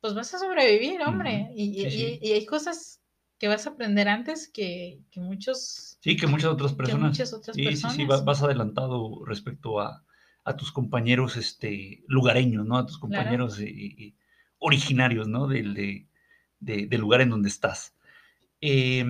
[0.00, 1.52] pues vas a sobrevivir, hombre.
[1.54, 1.86] y,
[2.20, 3.00] y, hay cosas
[3.38, 5.96] que vas a aprender antes que, que muchos...
[6.00, 7.10] Sí, que muchas otras personas.
[7.10, 7.94] muchas otras sí, personas.
[7.94, 10.04] Sí, sí, vas adelantado respecto a,
[10.42, 12.78] a, tus compañeros este, lugareños, ¿no?
[12.78, 14.16] A tus compañeros eh,
[14.58, 15.46] originarios, ¿no?
[15.46, 16.08] Del, de,
[16.58, 17.94] del lugar en donde estás.
[18.60, 19.04] Eh,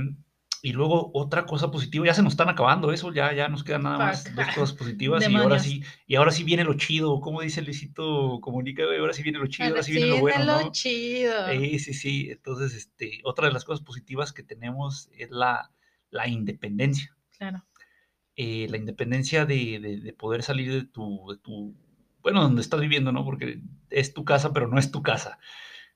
[0.66, 3.85] y luego otra cosa positiva, ya se nos están acabando eso, ya, ya nos quedan
[3.85, 7.40] nada más dos cosas positivas y ahora sí, y ahora sí viene lo chido, como
[7.40, 11.33] dice Luisito Comunica, ahora sí viene lo chido, ahora, sí viene lo bueno, lo chido.
[11.52, 12.31] Sí, sí, sí.
[12.33, 15.70] Entonces, este, otra de las cosas positivas que tenemos es la,
[16.11, 17.16] la independencia.
[17.38, 17.64] Claro.
[18.35, 21.76] Eh, la independencia de, de, poder salir de tu, de tu,
[22.22, 23.24] bueno, donde estás viviendo, ¿no?
[23.24, 25.38] Porque es tu casa, pero no es tu casa.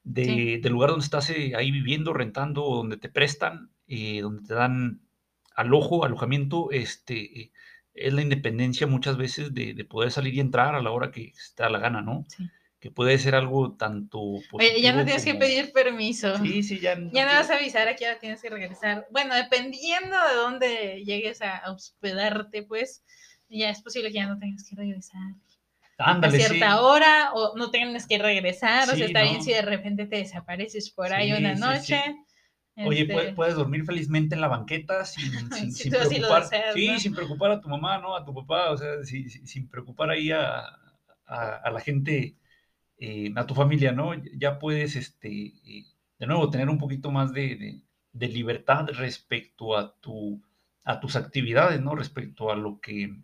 [0.05, 4.47] De, Del lugar donde estás eh, ahí viviendo, rentando, o donde te prestan, eh, donde
[4.47, 5.01] te dan
[5.57, 7.53] alojo, alojamiento, este, eh,
[7.93, 11.63] es la independencia muchas veces de, poder salir y entrar a la hora que te
[11.65, 12.25] da la gana, ¿no?
[12.29, 12.49] Sí.
[12.79, 14.21] Que puede ser algo tanto
[14.53, 16.39] Oye, ya no tienes que pedir permiso.
[16.39, 16.95] Sí, sí, ya.
[16.95, 19.07] No ya no vas a avisar a qué hora tienes que regresar.
[19.11, 23.03] Bueno, dependiendo de dónde llegues a hospedarte, pues
[23.51, 25.35] ya es posible que ya no tengas que regresar.
[25.99, 29.63] Ándale, a cierta hora o no tienes que regresar, o sea, está bien si de
[29.63, 32.03] repente te desapareces por ahí una noche.
[32.77, 35.31] Oye, este puedes, dormir felizmente en la banqueta sin,
[35.73, 36.45] sin, preocupar.
[36.75, 38.17] sí, sin preocupar a tu mamá, ¿no?
[38.17, 40.63] A tu papá, o sea, sin, preocupar ahí a,
[41.27, 42.37] la gente,
[42.99, 44.13] eh, a tu familia, ¿no?
[44.37, 45.85] Ya puedes, este, eh,
[46.19, 50.43] de nuevo, tener un poquito más de, libertad respecto a, tu,
[50.85, 51.95] a tus actividades, ¿no?
[51.95, 53.15] Respecto a lo que,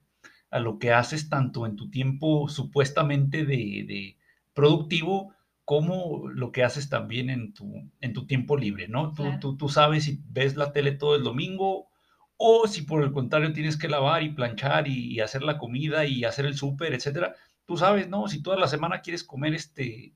[0.51, 4.17] a lo que haces tanto en tu tiempo supuestamente de
[4.55, 5.36] productivo
[5.67, 9.13] como lo que haces también en tu, en tu tiempo libre, ¿no?
[9.41, 11.89] Tú, tú, sabes si ves la tele todo el domingo
[12.37, 16.23] o si por el contrario tienes que lavar y planchar y, hacer la comida y
[16.23, 17.35] hacer el súper, etcétera.
[17.65, 18.29] Tú sabes, ¿no?
[18.29, 20.15] Si toda la semana quieres comer este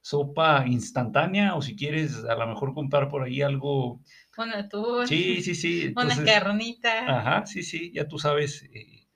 [0.00, 4.00] sopa instantánea o si quieres a lo mejor comprar por ahí algo.
[4.38, 5.04] Una tú.
[5.04, 5.92] Sí, sí, sí.
[5.96, 7.18] una carnita.
[7.18, 9.08] Ajá, sí, sí, ya tú sabes, eh,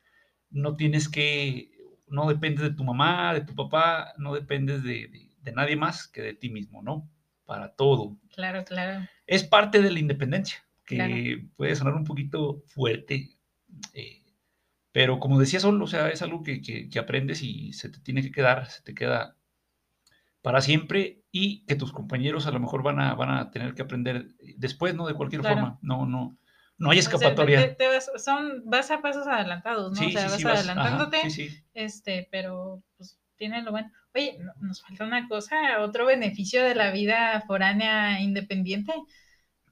[0.51, 1.71] no tienes que,
[2.09, 6.23] no dependes de tu mamá, de tu papá, no dependes de de nadie más que
[6.23, 7.09] de ti mismo, ¿no?
[7.45, 8.17] Para todo.
[8.35, 9.07] Claro, claro.
[9.27, 13.31] Es parte de la independencia, que puede sonar un poquito fuerte,
[13.95, 14.21] eh,
[14.93, 18.33] pero como decía Sol, o sea, es algo que, aprendes y se te tiene que
[18.33, 19.37] quedar, se te queda
[20.43, 23.83] para siempre y que tus compañeros a lo mejor van a, van a tener que
[23.83, 25.07] aprender después, ¿no?
[25.07, 25.57] De cualquier Claro.
[25.57, 25.79] forma.
[25.83, 26.39] No, no,
[26.79, 27.77] no hay O sea, te- escapatoria.
[27.77, 29.97] te- vas, son, vas a pasos adelantados, ¿no?
[29.99, 31.65] Sí, o sea, sí, vas sí, vas- ajá, adelantándote, sí, sí.
[31.75, 33.93] este, pero pues tiene lo bueno.
[34.15, 38.93] Oye, no- nos falta una cosa, otro beneficio de la vida foránea independiente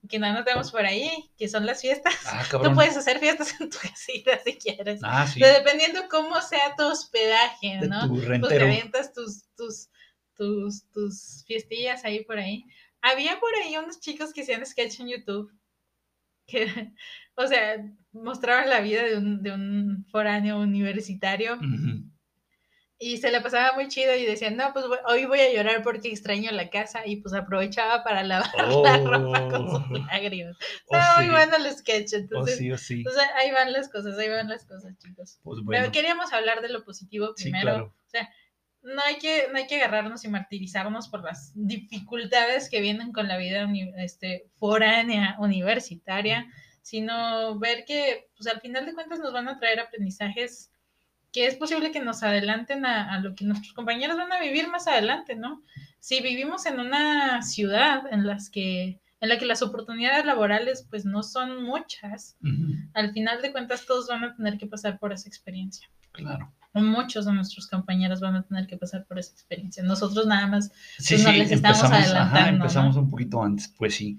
[0.09, 2.15] que no notamos por ahí, que son las fiestas.
[2.27, 5.01] Ah, Tú puedes hacer fiestas en tu casita si quieres.
[5.03, 5.41] Ah, sí.
[5.41, 8.07] Pero dependiendo cómo sea tu hospedaje, De ¿no?
[8.09, 9.89] tu Pues te avientas tus, tus,
[10.35, 12.65] tus, tus fiestillas ahí por ahí.
[13.03, 15.53] Había por ahí unos chicos que hacían sketch en YouTube.
[16.47, 16.67] Que,
[17.35, 22.05] o sea, mostraban la vida de un, de un foráneo universitario Ujú.
[23.01, 26.09] Y se la pasaba muy chido y decían, no, pues hoy voy a llorar porque
[26.09, 28.51] extraño la casa y pues aprovechaba para lavar
[28.83, 30.05] la ropa con sus Oh.
[30.07, 30.57] lágrimas.
[30.89, 31.31] Oh, Estaba muy sí.
[31.31, 32.95] bueno el sketch, Oh, entonces, sí, oh, sí.
[32.95, 35.39] entonces ahí van las cosas, ahí van las cosas, chicos.
[35.45, 35.93] Pues Pero bueno.
[35.93, 37.63] queríamos hablar de lo positivo Sí, primero.
[37.69, 37.85] claro.
[38.07, 38.29] O sea,
[38.83, 43.29] no hay, que, no hay que agarrarnos y martirizarnos por las dificultades que vienen con
[43.29, 46.47] la vida uni- este, foránea universitaria,
[46.83, 50.71] sino ver que pues, al final de cuentas nos van a traer aprendizajes
[51.33, 54.69] que es posible que nos adelanten a, a lo que nuestros compañeros van a vivir
[54.69, 55.63] más adelante, ¿no?
[56.01, 61.05] Si vivimos en una ciudad en las que en la que las oportunidades laborales pues
[61.05, 62.37] no son muchas,
[62.95, 66.53] al final de cuentas todos van a tener que pasar por esa experiencia Claro.
[66.75, 69.83] muchos de nuestros compañeros van a tener que pasar por esa experiencia.
[69.83, 72.57] Nosotros nada más, Sí, Pues no sí, les estamos empezamos, adelantando, ajá, ¿no?
[72.59, 74.19] empezamos un poquito antes, pues sí.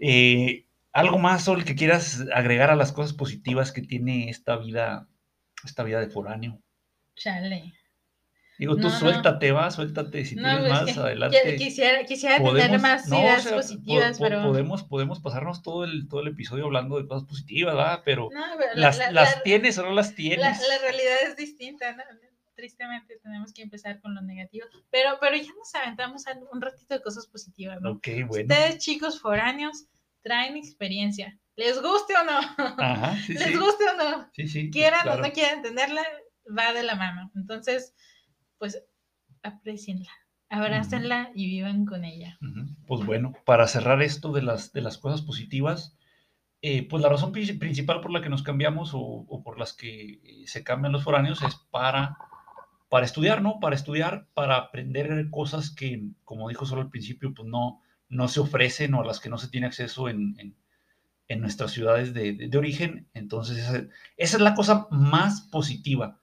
[0.00, 5.06] Eh, ¿Algo más, Sol, que quieras agregar a las cosas positivas que tiene esta vida,
[5.66, 6.60] esta vida de foráneo?
[7.16, 7.74] chale.
[8.58, 8.98] Digo, tú No, no.
[8.98, 11.56] suéltate, va, suéltate, si No, tienes pues, más, adelante.
[11.56, 12.04] quisiera,
[12.66, 14.42] tener más o ideas sea, positivas, po- pero...
[14.42, 18.02] Podemos, podemos pasarnos todo el, todo el episodio hablando de cosas positivas, ¿va?
[18.04, 18.28] Pero
[18.74, 20.68] las, la- las la- tienes o no las la, tienes.
[20.68, 22.02] la realidad es distinta, ¿no?
[22.54, 26.92] Tristemente tenemos que empezar con lo negativo, pero, pero ya nos aventamos a un ratito
[26.92, 27.92] de cosas positivas, ¿no?
[27.92, 28.42] Ok, bueno.
[28.54, 29.86] Ustedes, chicos foráneos,
[30.20, 31.38] traen experiencia.
[31.60, 32.38] ¿Les guste o no?
[32.78, 33.56] Ajá, sí, ¿Les sí.
[33.56, 34.28] guste o no?
[34.32, 34.70] Sí, sí.
[34.70, 35.20] quieran claro.
[35.22, 36.02] o no quieran tenerla,
[36.58, 37.30] va de la mano.
[37.36, 37.94] Entonces,
[38.58, 38.82] pues,
[39.42, 40.10] aprecienla,
[40.48, 42.38] abrácenla y vivan con ella.
[42.86, 45.96] Pues bueno, para cerrar esto de las, de las cosas positivas,
[46.62, 49.72] eh, pues la razón pri- principal por la que nos cambiamos o, o por las
[49.74, 52.16] que eh, se cambian los foráneos es para,
[52.88, 53.60] para estudiar, ¿no?
[53.60, 58.40] Para estudiar, para aprender cosas que, como dijo solo al principio, pues no, no se
[58.40, 60.56] ofrecen o a las que no se tiene acceso en, en-
[61.30, 63.08] en nuestras ciudades de, de- de origen.
[63.14, 63.78] Entonces, esa,
[64.16, 66.20] esa es la cosa más positiva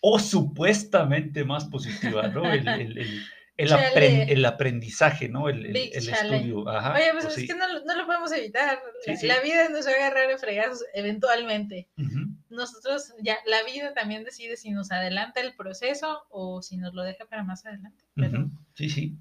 [0.00, 2.44] o supuestamente más positiva, ¿no?
[2.52, 3.22] El, el- el-
[3.56, 5.48] el el aprendizaje, ¿no?
[5.50, 6.66] El, estudio.
[6.68, 7.46] Ajá, Oye, pues pues es sí.
[7.46, 8.80] que no, lo- no lo podemos evitar.
[9.04, 9.26] Sí, la, sí.
[9.26, 11.88] la vida nos va a agarrar en fregazos eventualmente.
[11.98, 16.94] Ujú, Nosotros, ya, la vida también decide si nos adelanta el proceso o si nos
[16.94, 18.02] lo deja para más adelante.
[18.14, 18.50] Pero, ujú.
[18.74, 19.16] Sí, sí.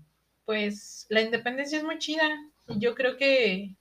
[0.45, 2.23] pues, la independencia es muy chida.
[2.67, 3.75] Yo creo que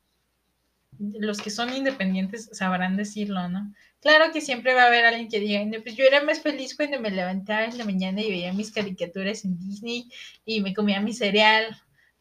[0.98, 3.72] los que son independientes sabrán decirlo, ¿no?
[4.00, 6.76] Claro que siempre va a haber alguien que diga, "No, pues yo era más feliz
[6.76, 10.08] cuando me levantaba en la mañana y veía mis caricaturas en Disney
[10.44, 11.76] y me comía mi cereal.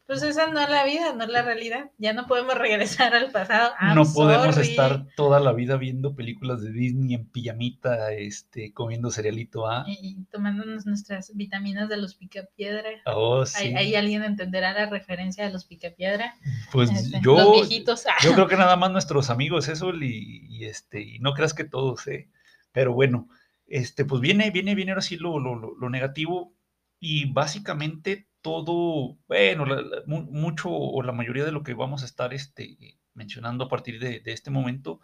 [0.08, 1.90] Pues esa no es la vida, no es la realidad.
[1.98, 3.74] Ya no podemos regresar al pasado.
[3.78, 4.70] I'm no podemos sorry.
[4.70, 9.84] estar toda la vida viendo películas de Disney en pijamita, este, comiendo cerealito, ¿ah?
[9.86, 12.88] Y, y tomándonos nuestras vitaminas de los picapiedra.
[13.04, 13.66] Oh, sí.
[13.68, 16.34] Ahí, ahí alguien entenderá la referencia de los picapiedra.
[16.72, 18.06] Pues Este, yo, los viejitos.
[18.06, 18.14] ah.
[18.24, 21.64] yo creo que nada más nuestros amigos, eso, y, y, este, y no creas que
[21.64, 22.30] todos, ¿eh?
[22.72, 23.28] Pero bueno,
[23.66, 26.54] este, pues viene, viene, viene ahora sí lo, lo- lo negativo,
[26.98, 32.02] y básicamente todo, bueno, la- la- mu- mucho o la mayoría de lo que vamos
[32.02, 35.00] a estar este, mencionando a partir de, de este momento,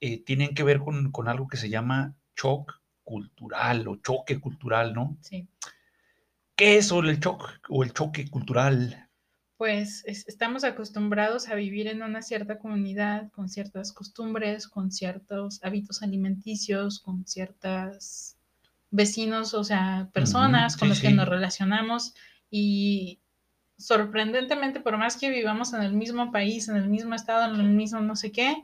[0.00, 4.94] eh, tienen que ver con, con algo que se llama shock cultural o choque cultural,
[4.94, 5.16] ¿no?
[5.22, 5.48] Sí.
[6.56, 9.04] ¿Qué es el shock o el choque cultural?
[9.56, 15.58] pues es- estamos acostumbrados a vivir en una cierta comunidad con ciertas costumbres, con ciertos
[15.64, 18.36] hábitos alimenticios, con ciertas
[18.92, 21.14] vecinos, o sea, personas con sí, las que sí.
[21.14, 22.14] nos relacionamos
[22.50, 23.20] y
[23.78, 27.68] sorprendentemente, por más que vivamos en el mismo país, en el mismo estado, en el
[27.68, 28.56] mismo no sé qué,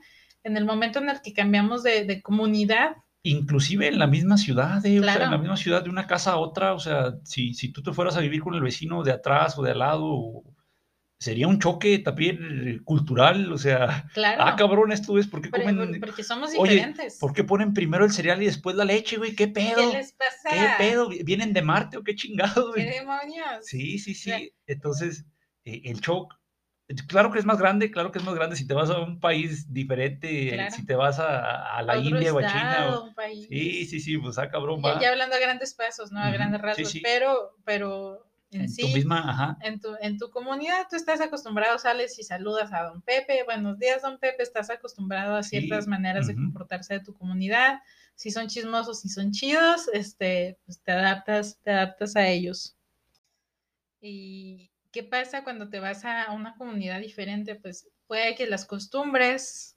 [0.43, 4.85] en el momento en el que cambiamos de, de comunidad, Inclusive en la misma ciudad,
[4.85, 7.55] eh, o sea, en la misma ciudad de una casa a otra, o sea, si,
[7.55, 10.43] si tú te fueras a vivir con el vecino de atrás o de al lado,
[11.19, 15.51] sería un choque también eh, cultural, o sea, claro, ah, cabrón, esto es, ¿por qué
[15.51, 17.19] comen, porque somos Oye, diferentes.
[17.19, 19.35] ¿por qué ponen primero el cereal y después la leche, güey?
[19.35, 19.91] ¿Qué pedo?
[19.91, 20.49] ¿Qué les pasa?
[20.51, 21.09] ¿Qué pedo?
[21.25, 22.99] ¿Vienen de Marte o qué chingados, ¿Qué güey?
[22.99, 23.47] demonios?
[23.63, 24.45] Sí, sí, Claro.
[24.45, 24.53] sí.
[24.67, 25.25] Entonces,
[25.65, 26.35] eh, el shock,
[27.09, 29.19] claro que es más grande, claro que es más grande si te vas a un
[29.21, 30.75] país diferente, Claro.
[30.75, 32.71] si te vas a, a la otro India o a China.
[32.71, 33.47] estado, o- un país.
[33.49, 36.21] Sí, sí, sí, pues ah, cabrón, Ya, ya hablando a grandes pasos, ¿no?
[36.21, 37.01] A Ujú, grandes sí, rasgos, sí.
[37.03, 38.83] pero, pero en, sí.
[38.83, 39.59] tu misma, ajá.
[39.61, 43.79] En tu, en tu comunidad tú estás acostumbrado, sales y saludas a don Pepe, buenos
[43.79, 47.81] días don Pepe, estás acostumbrado a Sí, ciertas maneras de comportarse de tu comunidad,
[48.15, 52.77] si son chismosos, si son chidos, este, pues te adaptas, te adaptas a ellos.
[54.01, 57.57] ¿Y qué pasa cuando te vas a una comunidad diferente?
[57.57, 59.74] Pues puede que las costumbres,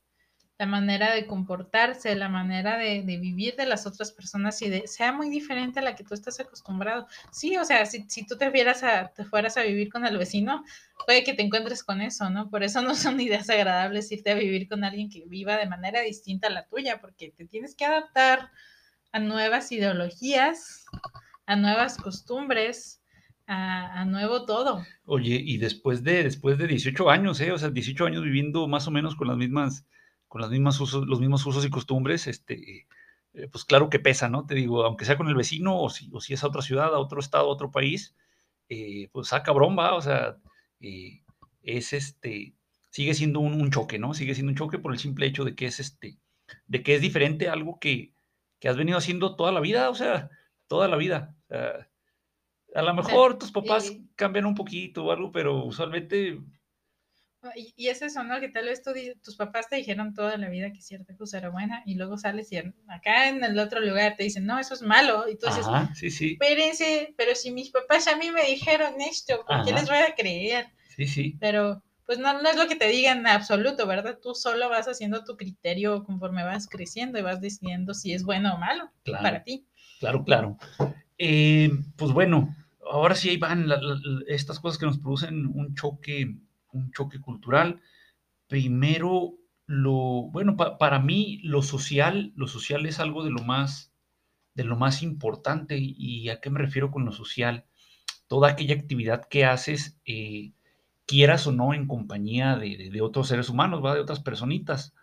[0.59, 4.87] la manera de comportarse, la manera de, de vivir de las otras personas y de,
[4.87, 7.07] sea muy diferente a la que tú estás acostumbrado.
[7.31, 10.17] Sí, o sea, si, si tú te, fieras a, te fueras a vivir con el
[10.17, 10.63] vecino,
[11.05, 12.49] puede que te encuentres con eso, ¿no?
[12.49, 16.01] Por eso no son ideas agradables irte a vivir con alguien que viva de manera
[16.01, 18.49] distinta a la tuya, porque te tienes que adaptar
[19.11, 20.85] a nuevas ideologías,
[21.45, 23.03] a nuevas costumbres,
[23.45, 24.83] a, a nuevo todo.
[25.05, 27.51] Oye, y después de, después de 18 años, ¿eh?
[27.51, 29.85] O sea, 18 años viviendo más o menos con las mismas,
[30.27, 32.87] con las mismas usos, los mismos usos y costumbres, este,
[33.33, 34.45] eh, pues claro que pesa, ¿no?
[34.45, 36.93] Te digo, aunque sea con el vecino o si, o si es a otra ciudad,
[36.93, 38.15] a otro estado, a otro país,
[38.69, 40.37] eh, pues saca broma, o sea,
[40.79, 41.23] eh,
[41.63, 42.53] es este,
[42.91, 44.13] sigue siendo un, un, choque, ¿no?
[44.13, 46.17] Sigue siendo un choque por el simple hecho de que es este,
[46.67, 48.13] de que es diferente a algo que,
[48.59, 50.29] que has venido haciendo toda la vida, o sea,
[50.67, 51.35] toda la vida.
[51.45, 51.89] O sea,
[52.75, 56.39] a lo mejor tus papás cambian un poquito o algo, pero usualmente
[57.55, 58.39] y, y, es eso, ¿no?
[58.39, 58.91] Que tal vez tú,
[59.23, 62.51] tus papás te dijeron toda la vida que cierta cosa era buena y luego sales
[62.51, 62.57] y
[62.87, 65.27] acá en el otro lugar te dicen, no, eso es malo.
[65.29, 66.33] Y tú dices, Ajá, sí, sí.
[66.33, 69.79] espérense, pero si mis papás a mí me dijeron esto, ¿por qué Ajá.
[69.81, 70.67] les voy a creer?
[70.95, 71.37] Sí, sí.
[71.39, 74.17] Pero pues no, no es lo que te digan en absoluto, ¿verdad?
[74.21, 78.53] Tú solo vas haciendo tu criterio conforme vas creciendo y vas decidiendo si es bueno
[78.55, 79.23] o malo Claro.
[79.23, 79.67] para ti.
[79.99, 80.57] Claro, claro.
[81.17, 82.55] Eh, pues bueno,
[82.89, 86.35] ahora sí ahí van la- la- la- estas cosas que nos producen un choque,
[86.73, 87.81] un choque cultural.
[88.47, 89.35] Primero,
[89.67, 89.93] lo,
[90.31, 93.93] bueno, pa- para mí lo social, lo social es algo de lo más,
[94.55, 95.77] de lo más importante.
[95.79, 97.65] ¿Y a qué me refiero con lo social?
[98.27, 100.53] Toda aquella actividad que haces, eh,
[101.07, 103.95] quieras o no, en compañía de, de- de otros seres humanos, ¿va?
[103.95, 104.93] de otras personitas.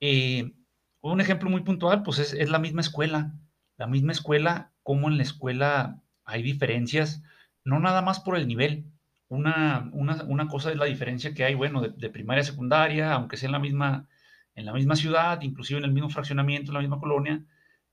[0.00, 0.52] Eh,
[1.00, 3.34] un ejemplo muy puntual, pues es, es la misma escuela.
[3.76, 7.22] La misma escuela, como en la escuela hay diferencias,
[7.64, 8.91] no nada más por el nivel.
[9.32, 13.38] Una, una, una cosa es la diferencia que hay, bueno, de, primaria a secundaria, aunque
[13.38, 14.06] sea en la misma,
[14.54, 17.42] en la misma ciudad, inclusive en el mismo fraccionamiento, en la misma colonia,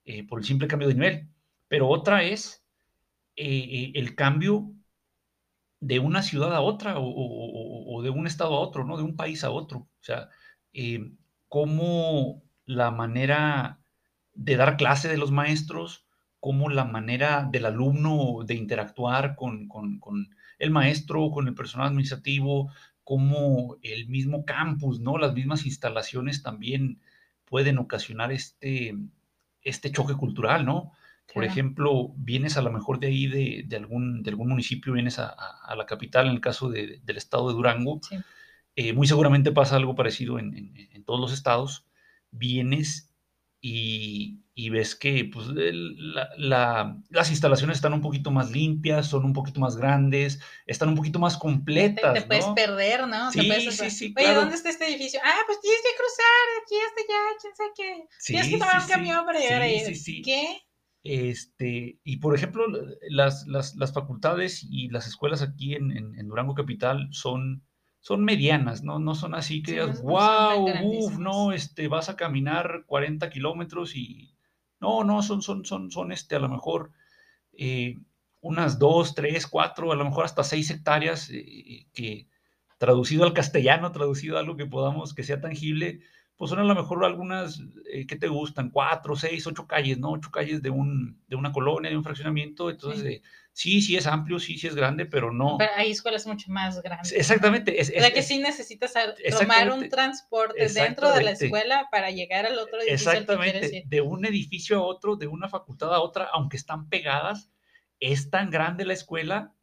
[0.03, 1.29] eh, por el simple cambio de nivel.
[1.69, 2.65] Pero otra es
[3.37, 4.73] eh, el cambio
[5.79, 8.97] de una ciudad a otra o, o, de un estado a otro, ¿no?
[8.97, 9.79] De un país a otro.
[9.79, 10.27] O sea,
[10.73, 11.13] eh,
[11.47, 13.79] cómo la manera
[14.33, 16.05] de dar clase de los maestros,
[16.41, 19.69] cómo la manera del alumno de interactuar con
[20.59, 22.71] el maestro, con el personal administrativo,
[23.03, 25.17] cómo el mismo campus, ¿no?
[25.17, 26.99] Las mismas instalaciones también
[27.45, 28.95] pueden ocasionar este,
[29.63, 30.91] este choque cultural, ¿no?
[31.33, 31.51] Por Claro.
[31.51, 35.27] ejemplo, vienes a lo mejor de ahí, de, de algún, de algún municipio, vienes a,
[35.29, 38.17] a- a la capital, en el caso de- del estado de Durango, Sí.
[38.75, 41.85] eh, muy seguramente pasa algo parecido en, en- en todos los estados,
[42.31, 43.08] vienes
[43.61, 49.07] y, y ves que pues, el- la- la- las instalaciones están un poquito más limpias,
[49.07, 52.55] son un poquito más grandes, están un poquito más completas, te puedes ¿no?
[52.55, 53.31] perder, ¿no?
[53.31, 54.41] Sí, puedes- sí, sí, Oye, claro.
[54.41, 55.19] ¿dónde está este edificio?
[55.23, 58.07] Ah, pues tienes que cruzar de aquí hasta allá, quién sabe qué.
[58.25, 58.93] tienes Sí, que tomar sí, un sí.
[58.93, 59.79] camión para llegar ahí.
[59.85, 60.21] sí, sí.
[60.21, 60.61] ¿Qué?
[61.03, 62.65] Este, y por ejemplo,
[63.09, 67.63] las, las, las facultades y las escuelas aquí en, en- en Durango Capital son,
[68.01, 68.99] son medianas, ¿no?
[68.99, 71.19] No son así que Sí, digas, no- wow, uff, grandísimas".
[71.19, 74.35] no, este, vas a caminar 40 kilómetros y...
[74.79, 76.91] No, no, son, son, son, son, este, a lo mejor
[77.53, 77.97] eh,
[78.41, 82.27] unas dos, tres, cuatro, a lo mejor hasta seis hectáreas eh, que
[82.77, 85.99] traducido al castellano, traducido a algo que podamos, que sea tangible,
[86.39, 90.11] pues son a lo mejor algunas eh, que te gustan, cuatro, seis, ocho calles, ¿no?
[90.11, 93.07] Ocho calles de, un, de una colonia, de un fraccionamiento, entonces Sí.
[93.15, 93.21] eh,
[93.51, 95.57] sí, sí es amplio, sí, sí es grande, pero no.
[95.57, 97.11] Pero hay escuelas mucho más grandes.
[97.11, 97.17] ¿no?
[97.17, 97.81] Exactamente.
[97.81, 98.93] Es, O sea es- que es- sí necesitas
[99.37, 104.23] tomar un transporte dentro de la escuela para llegar al otro edificio Exactamente, de un
[104.25, 107.51] edificio a otro, de una facultad a otra, aunque están pegadas,
[107.99, 109.53] es tan grande la escuela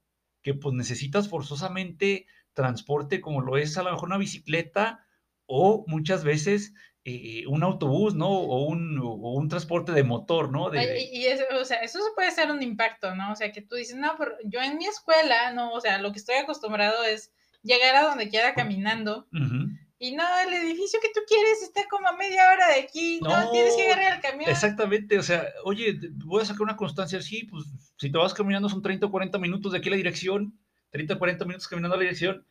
[0.43, 5.06] que pues necesitas forzosamente transporte como lo es a lo mejor una bicicleta
[5.47, 6.75] o muchas veces
[7.09, 8.29] eh, un autobús, ¿no?
[8.29, 10.71] O un, o un transporte de motor, ¿no?
[10.71, 13.31] De, Y, eso, o sea, eso puede ser un impacto, ¿no?
[13.31, 16.11] O sea, que tú dices, no, pero yo en mi escuela, no, o sea, lo
[16.11, 19.69] que estoy acostumbrado es llegar a donde quiera caminando Ujú.
[20.01, 23.29] y no, el edificio que tú quieres está como a media hora de aquí, no,
[23.29, 24.51] No, tienes que agarrar el camión.
[24.51, 27.67] Exactamente, o sea, oye, voy a sacar una constancia, sí, pues
[27.99, 30.59] si te vas caminando son 30 o 40 minutos de aquí a la dirección,
[30.91, 32.45] 30 o 40 minutos caminando a la dirección,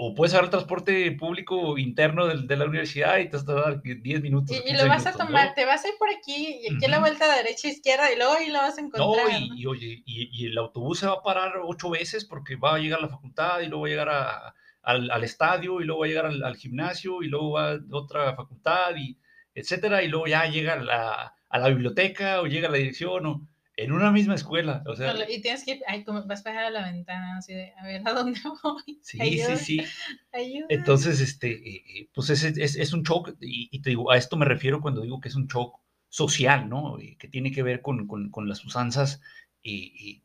[0.00, 3.52] o puedes agarrar el transporte público interno de, de, la universidad y te vas a
[3.54, 4.56] dar 10 minutos.
[4.64, 5.54] Y, y lo vas minutos, a tomar, ¿no?
[5.54, 8.16] te vas a ir por aquí y aquí a la vuelta de derecha, izquierda y
[8.16, 9.26] luego ahí lo vas a No, encontrar.
[9.32, 12.74] y, y oye, y, y el autobús se va a parar ocho veces porque va
[12.76, 15.84] a llegar a la facultad y luego va a llegar a- al, al estadio y
[15.84, 19.18] luego va a llegar al, al gimnasio y luego va a otra facultad y
[19.54, 23.26] etcétera y luego ya llega a la, a la biblioteca o llega a la dirección
[23.26, 23.48] o
[23.80, 26.64] en una misma escuela, o sea, y tienes que ir, ay, como vas a bajar
[26.64, 28.98] a la ventana, así de, a ver, ¿a dónde voy?
[29.02, 29.84] sí, ayuda, sí, sí.
[30.32, 30.66] Ayuda.
[30.68, 34.16] Entonces, este, eh, eh, pues es, es, es un shock, y, y te digo, a
[34.16, 36.96] esto me refiero cuando digo que es un shock social, ¿no?
[37.18, 39.20] Que tiene que ver con, con, con las usanzas
[39.62, 40.22] eh,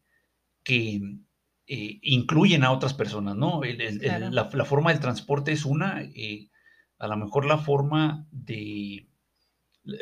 [0.63, 1.01] que
[1.67, 3.63] eh, incluyen a otras personas, ¿no?
[3.63, 4.29] El- el- el- Claro.
[4.31, 6.49] la, la forma del transporte es una, eh,
[6.99, 9.07] a lo mejor la forma de,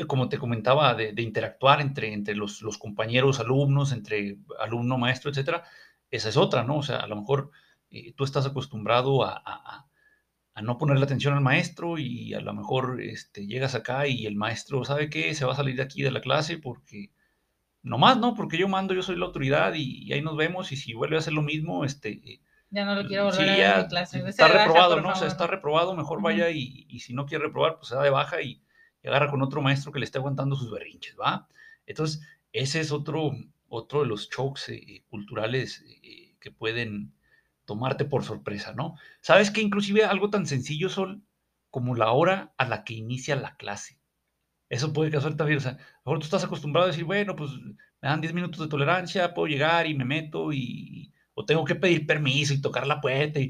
[0.07, 5.31] como te comentaba, de, de interactuar entre, entre los, los compañeros, alumnos, entre alumno, maestro,
[5.31, 5.63] etcétera,
[6.11, 6.77] esa es otra, ¿no?
[6.77, 7.51] O sea, a lo mejor
[7.89, 9.87] eh, tú estás acostumbrado a, a-
[10.55, 14.35] a- no ponerle atención al maestro y a lo mejor este, llegas acá y el
[14.35, 15.33] maestro, ¿sabe qué?
[15.35, 17.11] Se va a salir de aquí de la clase porque,
[17.83, 18.35] nomás, ¿no?
[18.35, 21.17] Porque yo mando, yo soy la autoridad y, y ahí nos vemos y si vuelve
[21.17, 24.31] a hacer lo mismo, este, eh, Ya no lo quiero volver Sí, a ya clase.
[24.31, 25.11] Se está baja, reprobado, por ¿no?
[25.11, 25.27] O sea, favor.
[25.27, 26.21] está reprobado, mejor Ujú.
[26.21, 28.63] vaya y, y si no quiere reprobar, pues se da de baja y,
[29.03, 31.47] y agarra con otro maestro que le esté aguantando sus berrinches, ¿va?
[31.85, 32.21] Entonces,
[32.53, 33.31] ese es otro,
[33.69, 37.13] otro de los shocks eh, culturales eh, que pueden
[37.65, 38.95] tomarte por sorpresa, ¿no?
[39.21, 41.25] ¿Sabes que inclusive algo tan sencillo son
[41.69, 43.99] como la hora a la que inicia la clase?
[44.69, 47.35] Eso puede causar también, o sea, a lo mejor tú estás acostumbrado a decir, bueno,
[47.35, 47.75] pues me
[48.09, 52.05] dan 10 minutos de tolerancia, puedo llegar y me meto y, o tengo que pedir
[52.07, 53.49] permiso y tocar la puerta y,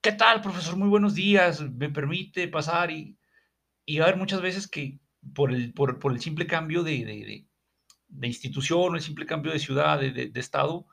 [0.00, 0.76] ¿qué tal, profesor?
[0.76, 3.18] Muy buenos días, me permite pasar y,
[3.84, 4.98] y va a haber muchas veces que
[5.34, 7.46] por el, por, por el simple cambio de, de, de,
[8.08, 10.86] de institución el simple cambio de ciudad, de, estado,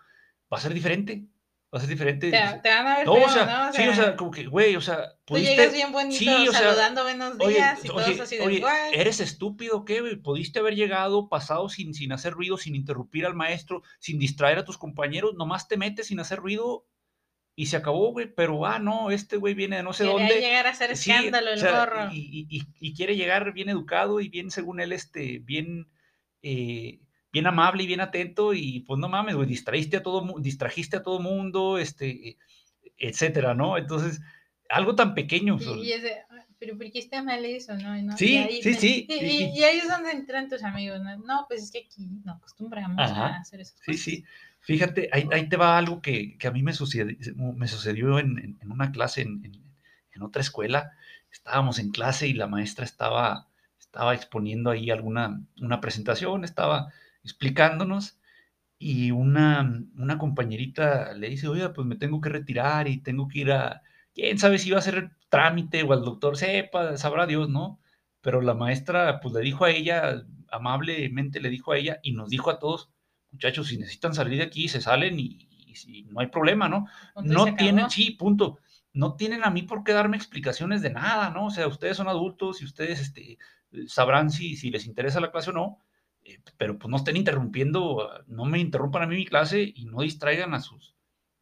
[0.51, 1.25] va a ser diferente,
[1.73, 2.31] va a ser diferente.
[2.31, 3.69] Te, te van a ver No, feo, o sea, ¿no?
[3.69, 5.55] O sí, o sea, como que, güey, o sea, tú pudiste...
[5.55, 8.45] llegas bien bonito sí, o sea, saludando buenos Oye, días y todos oye, así de
[8.45, 8.93] oye, "What?".
[8.93, 10.01] ¿eres estúpido qué?
[10.01, 10.15] güey?
[10.15, 14.65] Pudiste haber llegado, pasado sin, sin hacer ruido, sin interrumpir al maestro, sin distraer a
[14.65, 16.85] tus compañeros, nomás te metes sin hacer ruido
[17.61, 18.33] y se acabó, güey.
[18.33, 20.39] Pero, ah, no, este güey viene de no sé Quería dónde.
[20.39, 22.09] llegar a hacer Sí, escándalo o el sea, gorro.
[22.13, 22.17] y,
[22.49, 25.89] y- y- y quiere llegar bien educado y bien, según él, este, bien,
[26.41, 26.99] eh,
[27.33, 28.53] bien amable y bien atento.
[28.53, 32.37] Y pues no mames, güey, distraíste a todo, distrajiste a todo mundo, este,
[32.97, 33.77] etcétera, ¿no?
[33.77, 34.21] Entonces,
[34.69, 35.57] algo tan pequeño.
[35.59, 37.73] Y, y es de, "Ah, pero ¿por qué está mal eso?
[37.75, 41.01] No, Sí, ahí, sí, sí, Y, ahí es donde entran tus amigos.
[41.01, 43.27] No, No, pues es que aquí no acostumbramos Ajá.
[43.35, 43.75] a hacer eso.
[43.85, 44.23] Sí, sí.
[44.61, 47.15] Fíjate, ahí, te va algo que, que a mí me sucedió,
[47.55, 49.69] me sucedió en, en- una clase en, en-
[50.21, 50.91] otra escuela.
[51.31, 53.47] Estábamos en clase y la maestra estaba,
[53.79, 56.91] estaba exponiendo ahí alguna una presentación, estaba
[57.23, 58.19] explicándonos
[58.79, 63.39] y una, una compañerita le dice, oiga, pues me tengo que retirar y tengo que
[63.39, 63.83] ir a,
[64.13, 67.79] quién sabe si iba a hacer trámite o al doctor, sepa, sabrá Dios, ¿no?
[68.21, 72.29] Pero la maestra, pues le dijo a ella, amablemente le dijo a ella y nos
[72.29, 72.89] dijo a todos,
[73.31, 75.45] muchachos, si necesitan salir de aquí, se salen y,
[76.09, 76.87] no hay problema, ¿no?
[77.23, 77.57] No acabó.
[77.57, 78.59] tienen, sí, punto.
[78.91, 81.45] No tienen a mí por qué darme explicaciones de nada, ¿no?
[81.45, 83.37] O sea, ustedes son adultos y ustedes este,
[83.87, 85.79] sabrán si, si les interesa la clase o no,
[86.23, 90.01] eh, pero pues no estén interrumpiendo, no me interrumpan a mí mi clase y no
[90.01, 90.95] distraigan a sus,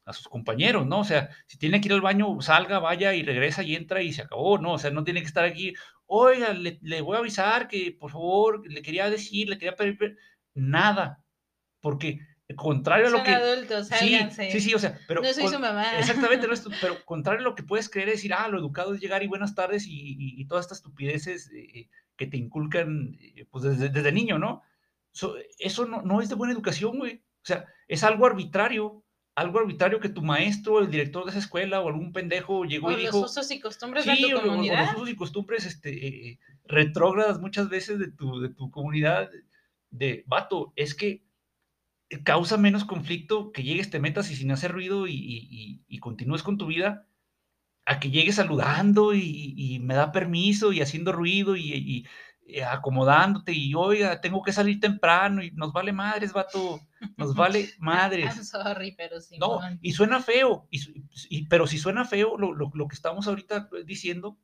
[0.06, 1.00] a sus compañeros, ¿no?
[1.00, 4.14] O sea, si tiene que ir al baño, salga, vaya y regresa y entra y
[4.14, 4.74] se acabó, ¿no?
[4.74, 5.74] O sea, no tiene que estar aquí,
[6.06, 9.98] oiga, le, le voy a avisar que por favor, le quería decir, le quería pedir,
[9.98, 10.18] per-".
[10.54, 11.24] nada,
[11.88, 12.20] porque
[12.56, 13.32] contrario a lo Son que...
[13.32, 14.18] adultos, Sí,
[14.52, 15.22] sí, sí, o sea, pero...
[15.22, 15.98] no soy con- su mamá.
[16.00, 18.58] Exactamente, no es tu- pero contrario a lo que puedes creer es decir, ah, lo
[18.60, 22.36] educado es llegar y buenas tardes y, y- y todas estas estupideces eh, que te
[22.36, 24.64] inculcan eh, pues desde, desde niño, ¿no?
[25.12, 27.16] So, eso no, no es de buena educación, güey.
[27.42, 29.04] O sea, es algo arbitrario,
[29.36, 32.92] algo arbitrario que tu maestro, el director de esa escuela o algún pendejo llegó o
[32.92, 33.22] y los dijo...
[33.26, 34.82] usos y costumbres Sí, de tu o, o- o comunidad.
[34.86, 39.30] los usos y costumbres este, eh, eh, retrógradas muchas veces de tu, de tu comunidad,
[39.90, 41.24] de, vato, es que
[42.24, 46.44] causa menos conflicto que llegues, te metas y sin hacer ruido y, y- y- continúes
[46.44, 47.08] con tu vida,
[47.86, 52.06] a que llegues saludando y, y me da permiso y haciendo ruido y,
[52.66, 56.80] acomodándote y oiga, tengo que salir temprano y nos vale madres, vato,
[57.18, 58.44] nos vale I'm madres.
[58.44, 59.38] sorry, pero sí.
[59.38, 60.68] No, y suena feo,
[61.50, 64.38] pero si suena feo lo, lo- lo que estamos ahorita diciendo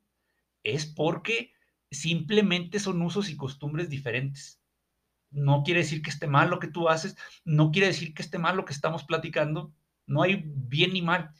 [0.64, 1.53] es porque
[1.91, 4.62] simplemente son usos y costumbres diferentes.
[5.34, 8.38] No quiere decir que esté mal lo que tú haces, no quiere decir que esté
[8.39, 9.73] mal lo que estamos platicando.
[10.05, 11.31] No hay bien ni mal,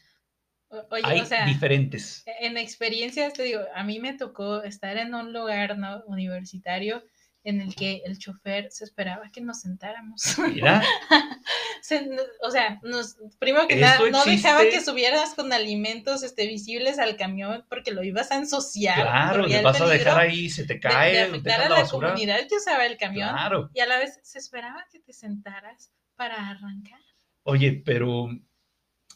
[0.90, 2.24] Oye, hay o sea, diferentes.
[2.26, 6.04] en experiencias, te digo, a mí me tocó estar en un lugar ¿no?
[6.06, 7.04] universitario
[7.44, 10.38] en el que el chofer se esperaba que nos sentáramos.
[10.40, 10.82] Mira,
[11.82, 12.10] Se-
[12.42, 17.18] o sea, nos, primero que nada, no dejaba que subieras con alimentos este, visibles al
[17.18, 19.02] camión porque lo ibas a ensuciar.
[19.02, 21.84] claro, le vas a dejar ahí, se te de- cae, de, afectar dejas a la
[21.84, 23.30] la comunidad que usaba el camión.
[23.30, 23.70] Claro.
[23.74, 27.00] Y a la vez se esperaba que te sentaras para arrancar.
[27.44, 28.30] Oye, pero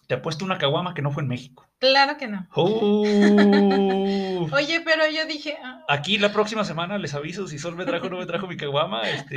[0.08, 1.67] te apuesto una caguama que no fue en México.
[1.80, 2.48] Claro que no.
[4.54, 8.08] Oye, pero yo dije, ah, Aquí la próxima semana les aviso si Sol me trajo
[8.08, 9.08] o no me trajo mi caguama.
[9.10, 9.36] Este...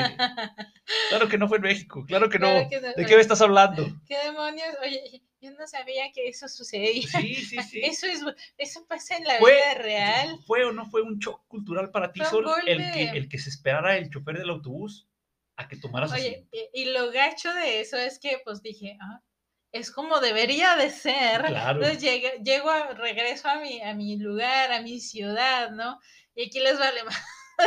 [1.09, 2.47] Claro que no fue en México, claro que no.
[2.49, 2.88] Claro que no.
[2.97, 3.86] ¿De qué me estás hablando?
[4.07, 4.68] ¿qué demonios?
[4.82, 7.07] Oye, yo no sabía que eso sucedía.
[7.09, 7.80] Sí, sí, sí.
[7.84, 8.20] Eso es,
[8.59, 10.38] eso pasa en la Fue- vida real.
[10.47, 13.51] ¿Fue o no fue un shock cultural para ti, Sol, el que, el que se
[13.51, 15.07] esperara el chofer del autobús
[15.57, 16.68] a que tomaras Oye, así?
[16.74, 19.20] y, y lo gacho de eso es que pues dije, ah,
[19.73, 21.43] es como debería de ser.
[21.45, 21.81] Claro.
[21.83, 25.99] Entonces llegué- llego, a, regreso a mi, a mi lugar, a mi ciudad, ¿no?
[26.35, 27.16] Y aquí les vale más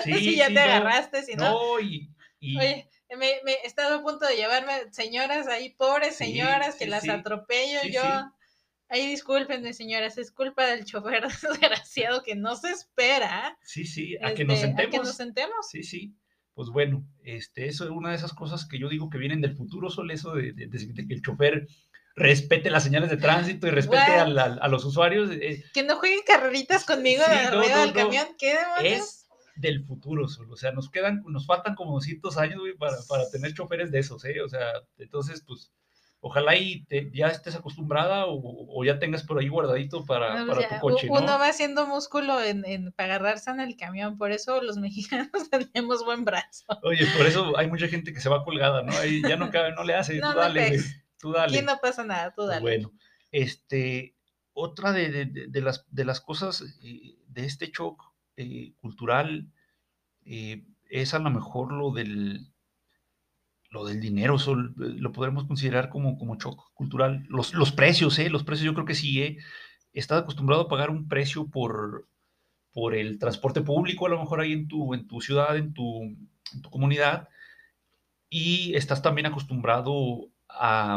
[0.03, 1.43] si ya sí, te no, agarraste, si no.
[1.51, 6.15] No, y, y- Oye, me, me he estado a punto de llevarme señoras ahí, pobres
[6.15, 7.09] Sí, señoras, que sí, las sí.
[7.11, 8.01] atropello Sí, yo.
[8.01, 8.07] sí.
[8.89, 14.33] Ahí discúlpenme, señoras, es culpa del chofer desgraciado que no se espera sí, sí, a
[14.33, 14.91] que nos sentemos.
[14.91, 15.67] que nos sentemos.
[15.69, 16.13] Sí, sí.
[16.53, 19.55] Pues bueno, este, eso es una de esas cosas que yo digo que vienen del
[19.55, 21.67] futuro, Sol, eso de, de- de- de que el chofer
[22.15, 25.29] respete las señales de tránsito y respete al- al- a, los usuarios.
[25.31, 27.95] eh, Que no jueguen carreritas conmigo Sí, de no, arriba no, del no.
[27.95, 28.27] camión.
[28.37, 29.07] ¿Qué demonios?
[29.07, 29.19] es
[29.55, 30.51] del futuro, Sol.
[30.51, 33.99] O sea, nos quedan, nos faltan como 200 años, güey, para, para tener choferes de
[33.99, 34.41] esos, ¿eh?
[34.41, 34.65] O sea,
[34.97, 35.71] entonces, pues,
[36.21, 40.45] ojalá y te- ya estés acostumbrada o, o ya tengas por ahí guardadito para, No,
[40.45, 41.39] pues para ya, tu coche, Uno ¿no?
[41.39, 46.03] va haciendo músculo en, en, para agarrarse en el camión, por eso los mexicanos tenemos
[46.05, 46.65] buen brazo.
[46.81, 48.91] Oye, por eso hay mucha gente que se va colgada, ¿no?
[48.97, 50.99] Ahí ya no cabe, no le hace, No, tú no dale, pegues.
[51.23, 51.57] Tú dale.
[51.57, 52.61] Aquí no pasa nada, tú Pues dale.
[52.61, 52.91] Bueno,
[53.31, 54.13] este,
[54.51, 58.03] otra de, de- de- las, de las cosas eh, de este shock
[58.35, 59.47] eh, cultural
[60.25, 62.47] eh, es a lo mejor lo del,
[63.69, 67.25] lo del dinero, eh, lo podremos considerar como, como shock cultural.
[67.29, 68.29] Los, los precios, ¿eh?
[68.29, 69.37] Los precios yo creo que sí, ¿eh?
[69.93, 72.07] Estás acostumbrado a pagar un precio por,
[72.73, 76.01] por el transporte público, a lo mejor ahí en tu, en tu ciudad, en tu,
[76.03, 77.29] en tu comunidad,
[78.29, 80.29] y estás también acostumbrado
[80.59, 80.95] a,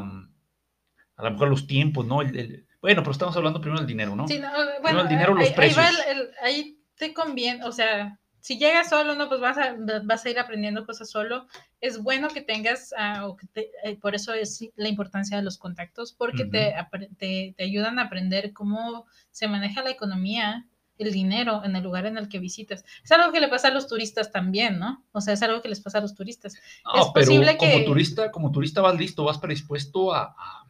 [1.17, 2.23] a lo mejor los tiempos, ¿no?
[2.23, 4.29] El- el- bueno, pero estamos hablando primero del dinero, ¿no?
[4.29, 4.49] Sí, no,
[4.83, 6.29] bueno, el dinero, los ahí, ahí va el- precios.
[6.43, 10.39] ahí te conviene, o sea, si llegas solo, no, pues vas a, vas a ir
[10.39, 11.49] aprendiendo cosas solo.
[11.81, 15.43] Es bueno que tengas, ah, o que te- eh, por eso es la importancia de
[15.43, 20.65] los contactos, porque te, apre- te, te ayudan a aprender cómo se maneja la economía,
[20.99, 22.85] el dinero en el lugar en el que visitas.
[23.05, 25.05] Es algo que le pasa a los turistas también, ¿no?
[25.13, 26.55] O sea, es algo que les pasa a los turistas.
[26.85, 30.63] No, es pero posible como que- turista, como turista vas listo, vas predispuesto a, a-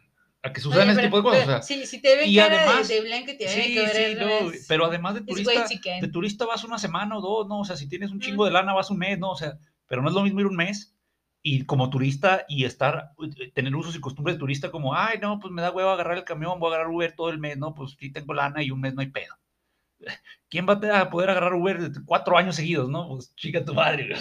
[0.43, 1.45] a que sucedan ese tipo de cosas.
[1.45, 3.73] pero o sea, si te ven y cara de- además- de, blanco y te sí,
[3.73, 5.65] que sí, no, pero además de turista,
[6.01, 7.59] de turista vas una semana o dos, ¿no?
[7.61, 8.45] O sea, si tienes un chingo Mm.
[8.47, 9.31] de lana, vas un mes, ¿no?
[9.31, 9.57] O sea,
[9.87, 10.93] pero no es lo mismo ir un mes
[11.41, 13.11] y como turista y estar,
[13.53, 16.23] tener usos y costumbres de turista como, ay, no, pues me da hueva agarrar el
[16.23, 17.73] camión, voy a agarrar Uber todo el mes, ¿no?
[17.73, 19.33] Pues sí tengo lana y un mes no hay pedo.
[20.49, 23.07] ¿Quién va a poder agarrar Uber cuatro años seguidos, no?
[23.09, 24.15] Pues chica tu madre.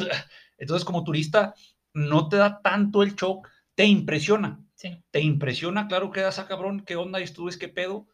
[0.58, 1.54] entonces, como turista,
[1.92, 5.02] no te da tanto el shock, te impresiona, Sí.
[5.10, 8.06] te impresiona, claro que das a cabrón, qué onda, y tú ves qué pedo,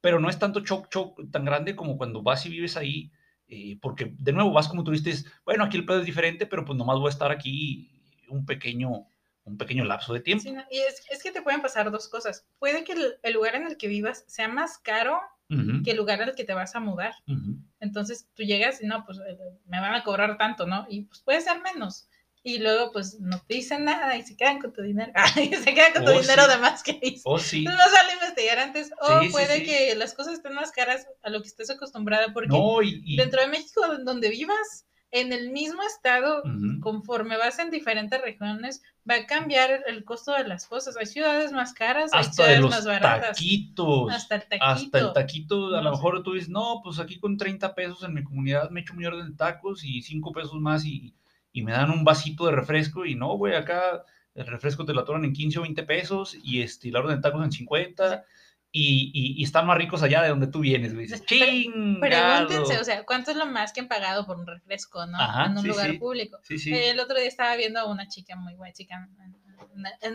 [0.00, 3.12] pero no es tanto shock, shock tan grande como cuando vas y vives ahí,
[3.48, 6.46] eh, porque de nuevo vas como turista y dices, bueno, aquí el pedo es diferente,
[6.46, 9.06] pero pues nomás voy a estar aquí un pequeño,
[9.44, 10.42] un pequeño lapso de tiempo.
[10.42, 12.46] Sí, no, y es, es que te pueden pasar dos cosas.
[12.58, 15.20] Puede que el, el lugar en el que vivas sea más caro
[15.50, 17.12] Ujú, que el lugar al que te vas a mudar.
[17.26, 17.56] ujú.
[17.80, 19.36] Entonces tú llegas y no, pues eh,
[19.66, 20.86] me van a cobrar tanto, ¿no?
[20.88, 22.08] Y pues puede ser menos.
[22.42, 25.12] Y luego pues no te dicen nada y se quedan con tu dinero.
[25.36, 26.50] Ay, se quedan con tu Oh, dinero sí.
[26.50, 27.22] de más que dices.
[27.24, 27.58] Oh, sí.
[27.58, 28.90] Entonces más vale investigar antes.
[29.00, 32.48] O Sí, puede que las cosas estén más caras a lo que estés acostumbrada porque
[32.48, 36.42] No, y, y- dentro de México, donde vivas, en el mismo estado,
[36.80, 40.96] conforme vas en diferentes regiones, va a cambiar el, costo de las cosas.
[40.96, 43.36] Hay ciudades más caras, hay de ciudades los más baratas.
[43.36, 44.12] taquitos.
[44.12, 44.64] Hasta el taquito.
[44.64, 45.96] Hasta el taquito, a No lo sé.
[45.96, 49.04] mejor tú dices, no, pues aquí con 30 pesos en mi comunidad me echo mi
[49.04, 51.14] orden de tacos y 5 pesos más y,
[51.52, 54.04] y me dan un vasito de refresco y no, güey, acá
[54.34, 57.16] el refresco te lo atoran en 15 o 20 pesos y, este, y la orden
[57.16, 58.24] de tacos en 50
[58.72, 61.06] y, y- y están más ricos allá de donde tú vienes, güey.
[61.06, 62.00] Dices, Pre- chingado.
[62.00, 65.18] Pregúntense, o sea, ¿cuánto es lo más que han pagado por un refresco, no?
[65.18, 65.98] Ajá, en un sí, lugar sí.
[65.98, 66.38] público.
[66.44, 66.72] Sí.
[66.72, 69.36] El otro día estaba viendo a una chica muy buena chica en,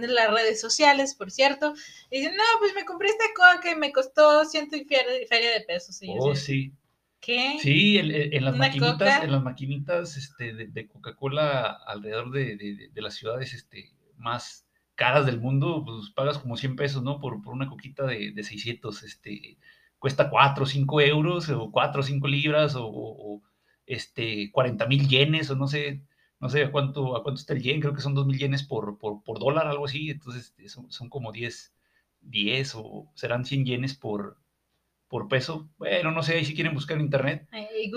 [0.04, 1.74] en las redes sociales, por cierto,
[2.10, 5.62] y dice, no, pues me compré esta coca y me costó ciento y feria, de
[5.68, 6.02] pesos.
[6.02, 6.72] Y oh, sí.
[7.20, 7.58] ¿Qué?
[7.60, 9.24] Sí, en las ¿Una maquinitas, coca?
[9.24, 13.92] en las maquinitas este, de, de Coca-Cola alrededor de, de- de- de las ciudades este,
[14.18, 14.65] más
[14.96, 17.20] caras del mundo, pues pagas como 100 pesos, ¿no?
[17.20, 19.58] Por, por una coquita de, de 600, este,
[20.00, 23.42] cuesta 4 o 5 euros, o 4 o 5 libras, o, o- o,
[23.86, 26.02] este, 40 mil yenes, o no sé,
[26.40, 28.98] no sé a cuánto, a cuánto está el yen, creo que son 2.000 yenes por,
[28.98, 31.74] por, por, dólar, algo así, entonces son, son como 10,
[32.22, 34.38] 10 o serán 100 yenes por,
[35.16, 35.70] por peso.
[35.78, 37.48] Bueno, no sé, ahí si quieren buscar en internet.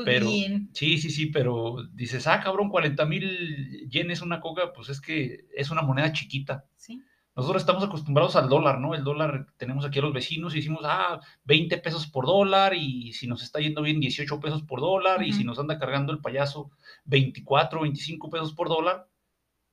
[0.05, 5.01] pero, sí, sí, sí, pero dices, ah, cabrón, 40 mil yenes una coca, pues es
[5.01, 6.67] que es una moneda chiquita.
[6.77, 7.03] Sí.
[7.35, 8.95] Nosotros estamos acostumbrados al dólar, ¿no?
[8.95, 13.13] El dólar, tenemos aquí a los vecinos y decimos, ah, 20 pesos por dólar y
[13.15, 16.21] si nos está yendo bien, 18 pesos por dólar y si nos anda cargando el
[16.21, 16.71] payaso,
[17.07, 19.09] 24, 25 pesos por dólar.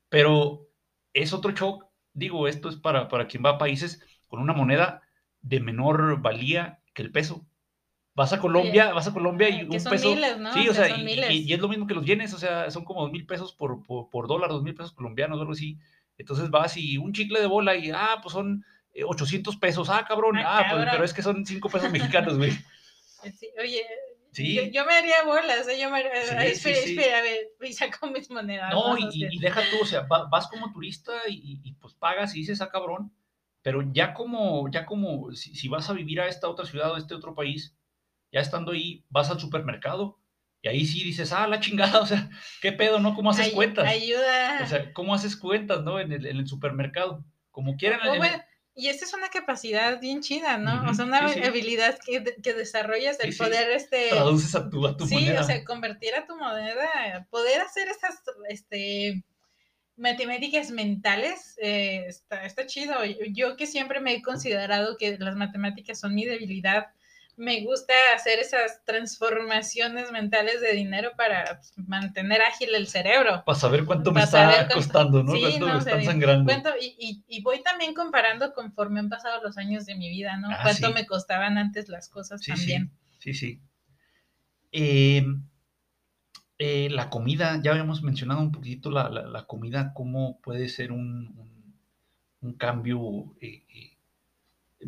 [0.10, 0.68] Pero
[1.14, 1.86] es otro shock.
[2.12, 5.04] Digo, esto es para, para quien va a países con una moneda
[5.42, 7.46] de menor valía que el peso.
[8.16, 10.10] Vas a Colombia, vas a Colombia y un son peso.
[10.10, 10.54] Miles, ¿no?
[10.54, 13.12] Sí, o sea, y, es lo mismo que los yenes, o sea, son como dos
[13.12, 15.78] mil pesos por, por, dólar, dos mil pesos colombianos, algo así.
[16.18, 18.64] Entonces vas y un chicle de bola y, ah, pues son
[19.04, 19.90] 800 eh, pesos.
[19.90, 20.38] Ah, cabrón.
[20.38, 22.52] Ah, ah Pues, pero es que son 5 pesos mexicanos, güey.
[23.40, 23.82] Sí, oye,
[24.34, 24.72] sí.
[24.72, 25.80] Yo, me haría bolas, ¿eh?
[25.80, 28.72] yo me haría, sí, espera, a ver, y saco mis monedas.
[28.72, 32.70] No, y, deja tú, o sea, vas, como turista y, pues pagas y dices, ah,
[32.70, 33.12] cabrón,
[33.66, 36.96] pero ya como, ya como, si, si, vas a vivir a esta otra ciudad o
[36.96, 37.76] a este otro país,
[38.32, 40.20] ya estando ahí, vas al supermercado
[40.62, 42.30] y ahí sí dices, ah, la chingada, o sea,
[42.62, 43.16] ¿qué pedo, no?
[43.16, 43.88] ¿Cómo haces cuentas?
[43.88, 44.60] Ayuda.
[44.62, 46.00] O sea, ¿cómo haces cuentas, no?
[46.00, 47.26] En el, en el supermercado.
[47.50, 48.02] Como quieran.
[48.76, 50.88] y esta es una capacidad bien chida, ¿no?
[50.88, 54.10] o sea, una habilidad que, que, desarrollas el poder, este...
[54.10, 55.38] Traduces a tu, a tu moneda.
[55.38, 59.24] Sí, o sea, convertir a tu moneda, poder hacer estas, este...
[59.98, 62.96] Matemáticas mentales, eh, está, está chido.
[63.32, 66.88] Yo que siempre me he considerado que las matemáticas son mi debilidad,
[67.38, 73.44] me gusta hacer esas transformaciones mentales de dinero para pues, mantener ágil el cerebro.
[73.46, 75.34] Para saber cuánto me está costando, ¿no?
[75.38, 76.54] cuánto me están sangrando.
[76.80, 80.50] y, voy también comparando conforme han pasado los años de mi vida, ¿no?
[80.50, 82.92] Ah, cuánto me costaban antes las cosas también.
[83.20, 83.60] Sí, sí.
[84.72, 85.55] Em, eh,
[86.58, 91.36] la comida, ya habíamos mencionado un poquito la, comida, cómo puede ser un,
[92.42, 93.96] un, cambio eh, eh,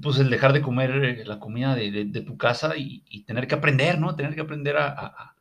[0.01, 3.99] pues el dejar de comer eh, la comida de, tu casa y, tener que aprender,
[3.99, 4.15] ¿no?
[4.15, 5.33] Tener que aprender a,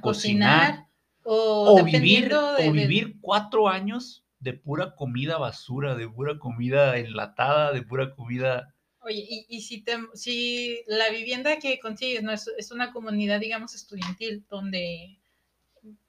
[0.00, 0.86] cocinar,
[1.22, 7.82] o, vivir, o vivir cuatro años de pura comida basura, de pura comida enlatada, de
[7.82, 8.74] pura comida...
[9.00, 14.44] Oye, y, si, te, si la vivienda que consigues no es, una comunidad, digamos, estudiantil,
[14.48, 15.18] donde,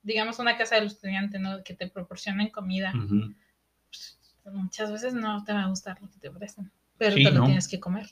[0.03, 1.63] digamos, una casa del estudiante, ¿no?
[1.63, 2.93] Que te proporcionen comida,
[3.89, 4.19] pues,
[4.53, 6.71] muchas veces no te va a gustar lo que te ofrecen.
[6.97, 8.07] Pero te lo tienes que comer.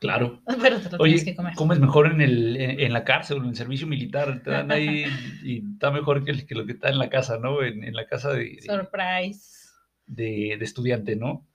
[0.00, 0.42] Claro.
[0.60, 1.54] Pero te lo tienes que comer.
[1.54, 4.42] Comes mejor en, el, en, la cárcel o en el servicio militar.
[4.42, 5.04] Te dan ahí
[5.44, 7.62] y está mejor que, lo que está en la casa, ¿no?
[7.62, 8.58] En, la casa de.
[8.62, 9.68] Surprise.
[10.06, 11.46] De, estudiante, ¿no?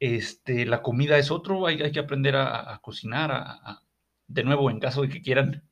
[0.00, 3.82] Este, la comida es otro, hay, hay que aprender a, cocinar, a,
[4.28, 5.64] de nuevo, en caso de que quieran,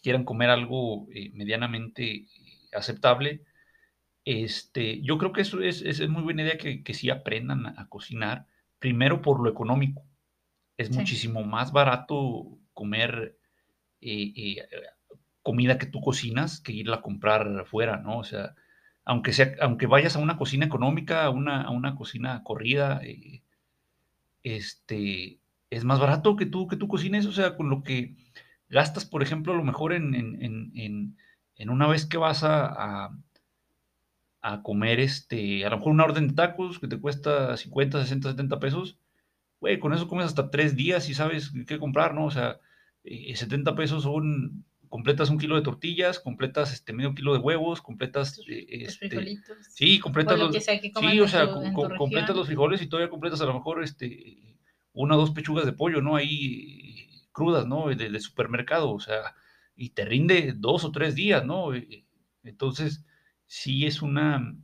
[0.00, 2.26] quieran comer algo eh, medianamente
[2.74, 3.42] aceptable,
[4.24, 7.88] este, yo creo que eso es, es muy buena idea que, que sí aprendan a,
[7.88, 8.46] cocinar
[8.78, 10.04] primero por lo económico.
[10.76, 13.38] Es muchísimo más barato comer
[14.00, 14.66] eh, eh,
[15.42, 18.18] comida que tú cocinas que irla a comprar afuera, ¿no?
[18.18, 18.54] O sea,
[19.04, 23.42] aunque, sea, aunque vayas a una cocina económica, a una, a una cocina corrida, eh,
[24.42, 28.16] este, es más barato que tú, que tú cocines, o sea, con lo que
[28.68, 31.16] gastas, por ejemplo, a lo mejor en, en,
[31.70, 33.10] una vez que vas a
[34.44, 38.32] a comer, este, a lo mejor una orden de tacos que te cuesta 50, 60,
[38.32, 38.98] 70 pesos,
[39.58, 42.26] güey, con eso comes hasta tres días y sabes qué comprar, ¿no?
[42.26, 42.60] O sea,
[43.04, 47.80] 70 eh, pesos son, completas un kilo de tortillas, completas este medio kilo de huevos,
[47.80, 49.38] completas, eh, este,
[49.70, 51.48] sí, completas los, sí, o sea,
[51.96, 54.58] completas los frijoles y todavía completas a lo mejor, este,
[54.92, 56.16] una o dos pechugas de pollo, ¿no?
[56.16, 57.88] Ahí crudas, ¿no?
[57.88, 59.34] De, supermercado, o sea,
[59.76, 61.74] y te rinde dos o tres días, ¿no?
[61.74, 62.04] Eh,
[62.42, 63.04] entonces,
[63.46, 64.56] sí es una,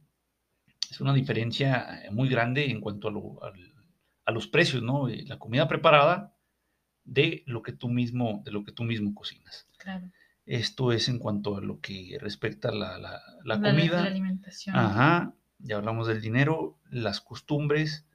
[0.90, 5.08] es una diferencia muy grande en cuanto a, los precios, ¿no?
[5.08, 6.34] La comida preparada
[7.04, 9.68] de lo que tú mismo, de lo que tú mismo cocinas.
[9.78, 10.10] Claro.
[10.46, 12.98] Esto es en cuanto a lo que respecta a la,
[13.44, 14.02] la, comida.
[14.02, 14.76] La alimentación.
[14.76, 15.34] Ajá.
[15.58, 18.06] Ya hablamos del dinero, las costumbres,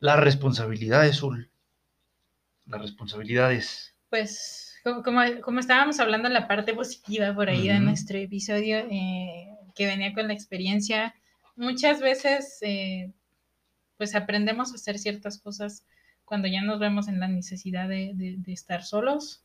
[0.00, 1.50] las responsabilidades, Sol.
[2.66, 3.94] Las responsabilidades.
[4.10, 9.86] Pues, como, estábamos hablando en la parte positiva por ahí de nuestro episodio, eh, que
[9.86, 11.14] venía con la experiencia.
[11.56, 13.12] Muchas veces, eh,
[13.96, 15.84] pues aprendemos a hacer ciertas cosas
[16.24, 19.42] cuando ya nos vemos en la necesidad de, estar solos,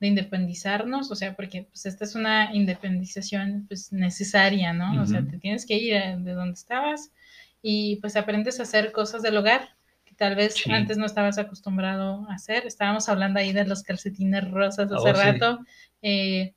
[0.00, 5.02] de independizarnos, o sea, porque pues esta es una independización pues necesaria, ¿no?
[5.02, 7.12] O sea, te tienes que ir de donde estabas
[7.62, 9.74] y pues aprendes a hacer cosas del hogar
[10.14, 12.66] que tal vez antes no estabas acostumbrado a hacer.
[12.66, 15.58] Estábamos hablando ahí de los calcetines rosas hace oh, rato.
[16.02, 16.54] Eh,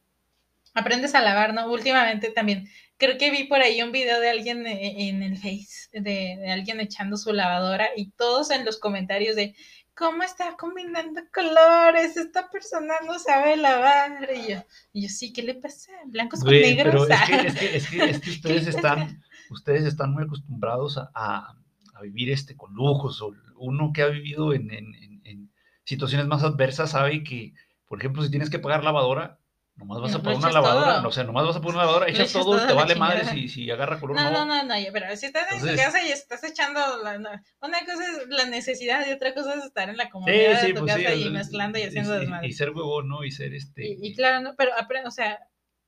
[0.73, 1.71] aprendes a lavar, ¿no?
[1.71, 2.67] Últimamente también.
[2.97, 6.51] Creo que vi por ahí un video de alguien e, en el Face, de, de
[6.51, 9.55] alguien echando su lavadora y todos en los comentarios de
[9.93, 12.17] ¿cómo está combinando colores?
[12.17, 14.29] Esta persona no sabe lavar.
[14.35, 15.91] Y yo, y yo sí, ¿qué le pasa?
[16.05, 17.07] Blancos con negros.
[17.09, 20.97] es que, es que, es que, es que ustedes ¿Qué están, ustedes están muy acostumbrados
[20.97, 21.57] a, a-
[21.97, 23.21] a vivir este con lujos.
[23.21, 25.51] O uno que ha vivido en, en- en-
[25.83, 27.53] situaciones más adversas sabe que,
[27.87, 29.39] por ejemplo, si tienes que pagar lavadora,
[29.75, 31.01] nomás vas No, a lo poner una lavadora, todo.
[31.03, 33.23] no, o sea, nomás vas a poner una lavadora, echas todo, todo te vale madre
[33.25, 34.45] si, si agarra color No, no.
[34.45, 37.29] no, no, pero si estás en tu Entonces- casa y estás echando, la- no,
[37.61, 40.67] una cosa es la necesidad y otra cosa es estar en la comodidad Sí, sí,
[40.67, 41.03] de tu pues sí.
[41.03, 42.47] casa y el- mezclando y haciendo y, desmadre.
[42.47, 43.23] y ser huevón, ¿no?
[43.23, 43.87] Y ser este.
[43.87, 44.55] Y, y claro, ¿no?
[44.57, 44.71] pero
[45.05, 45.39] o sea,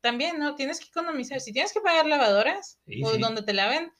[0.02, 0.56] también, ¿no?
[0.56, 1.42] Tienes que economizar.
[1.42, 3.20] Si tienes que pagar lavadoras Sí, o sí.
[3.20, 3.92] donde te laven,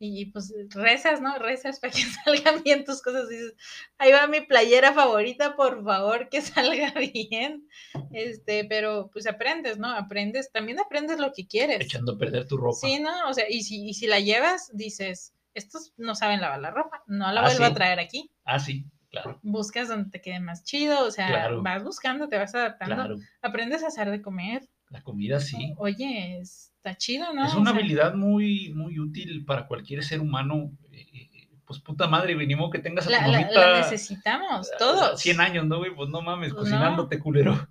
[0.00, 1.36] y, pues rezas, ¿no?
[1.38, 3.28] Rezas para que salgan bien tus cosas.
[3.28, 3.54] Dices,
[3.98, 7.68] ahí va mi playera favorita, por favor, que salga bien.
[8.12, 9.88] Este, pero pues aprendes, ¿no?
[9.90, 11.80] Aprendes, también aprendes lo que quieres.
[11.80, 12.78] echando a perder tu ropa.
[12.80, 13.10] Sí, ¿no?
[13.28, 17.02] O sea, y si, y si la llevas, dices, estos no saben lavar la ropa,
[17.06, 17.70] no la Ah, vuelvo sí.
[17.70, 18.30] a traer aquí.
[18.44, 21.62] Ah, sí, claro, Buscas donde te quede más chido, o sea, Claro.
[21.62, 23.16] vas buscando, te vas adaptando, claro.
[23.42, 24.68] aprendes a hacer de comer.
[24.90, 25.74] La comida sí.
[25.78, 26.40] Oye,
[26.78, 27.44] está chido, ¿no?
[27.46, 30.70] Es O una sea, habilidad muy, muy útil para cualquier ser humano.
[30.92, 33.76] eh, Pues puta madre, güey, ni modo que tengas a tu La, la- la mamita
[33.78, 35.20] necesitamos, todos.
[35.20, 35.94] 100 años, ¿no, güey?
[35.94, 36.76] Pues no mames, Pues no.
[36.78, 37.68] cocinándote, culero.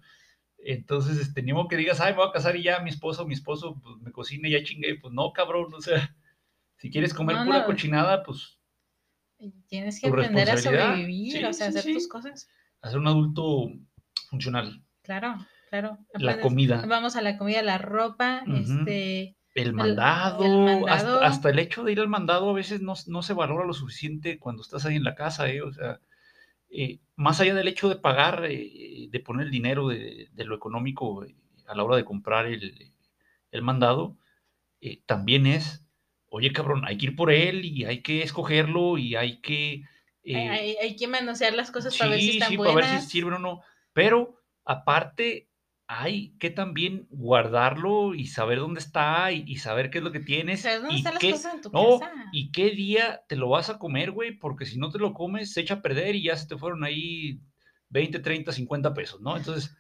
[0.60, 3.26] Entonces, este, ni modo que digas, ay, me voy a casar y ya mi esposo,
[3.26, 5.00] mi esposo, pues me cocina y ya chingué.
[5.00, 6.14] Pues no, cabrón, o sea,
[6.78, 7.66] si quieres comer No, pura no.
[7.66, 8.60] cochinada, pues
[9.68, 11.94] Tienes que tu aprender a sobrevivir, Sí, o sea, sí, hacer sí.
[11.94, 12.50] tus cosas.
[12.82, 13.70] hacer un adulto
[14.30, 14.84] funcional.
[15.04, 15.36] Claro,
[15.70, 15.98] claro.
[16.14, 20.88] La comida, Vamos a la comida, la ropa, este, el el mandado, mandado.
[20.88, 23.74] Hasta, hasta el hecho de ir al mandado a veces no, no se valora lo
[23.74, 25.62] suficiente cuando estás ahí en la casa, ¿eh?
[25.62, 26.00] O sea,
[26.70, 30.56] eh, más allá del hecho de pagar, eh, de poner el dinero de, de lo
[30.56, 31.36] económico eh,
[31.68, 32.92] a la hora de comprar el,
[33.52, 34.18] el mandado,
[35.06, 35.86] también es,
[36.30, 39.84] oye cabrón, hay que ir por él y hay que escogerlo y hay que...
[40.24, 42.76] hay, que manosear las cosas para ver si están sí, buenas.
[42.76, 43.62] para ver si sirven o no.
[43.92, 45.47] Pero aparte,
[45.88, 50.20] hay que también guardarlo y saber dónde está y, y saber qué es lo que
[50.20, 50.62] tienes.
[50.62, 52.12] ¿Sabes dónde y están las qué- cosas en tu no, casa?
[52.34, 55.54] y qué día te lo vas a comer, güey, porque si no te lo comes,
[55.54, 57.40] se echa a perder y ya se te fueron ahí
[57.90, 59.38] 20, 30, 50 pesos, ¿no?
[59.38, 59.76] Entonces,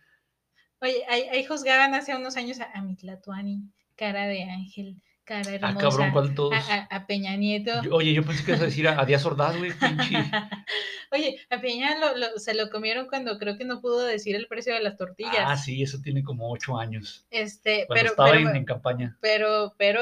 [0.81, 5.53] Oye, ahí, ahí juzgaban hace unos años a, a mi Tlatuani, cara de ángel, cara
[5.53, 5.75] hermosa.
[5.78, 6.53] ah, cabrón, ¿cuál todos?
[6.53, 7.84] a, a- a Peña Nieto.
[7.84, 10.17] Yo- oye, yo pensé que ibas a decir a, a Díaz Ordaz, güey, pinche.
[11.11, 14.47] Oye, a Peña lo- lo- se lo comieron cuando creo que no pudo decir el
[14.47, 15.36] precio de las tortillas.
[15.45, 17.25] Ah, sí, eso tiene como ocho años.
[17.30, 19.17] Este, pero, estaba pero, en, en campaña.
[19.21, 20.01] pero, pero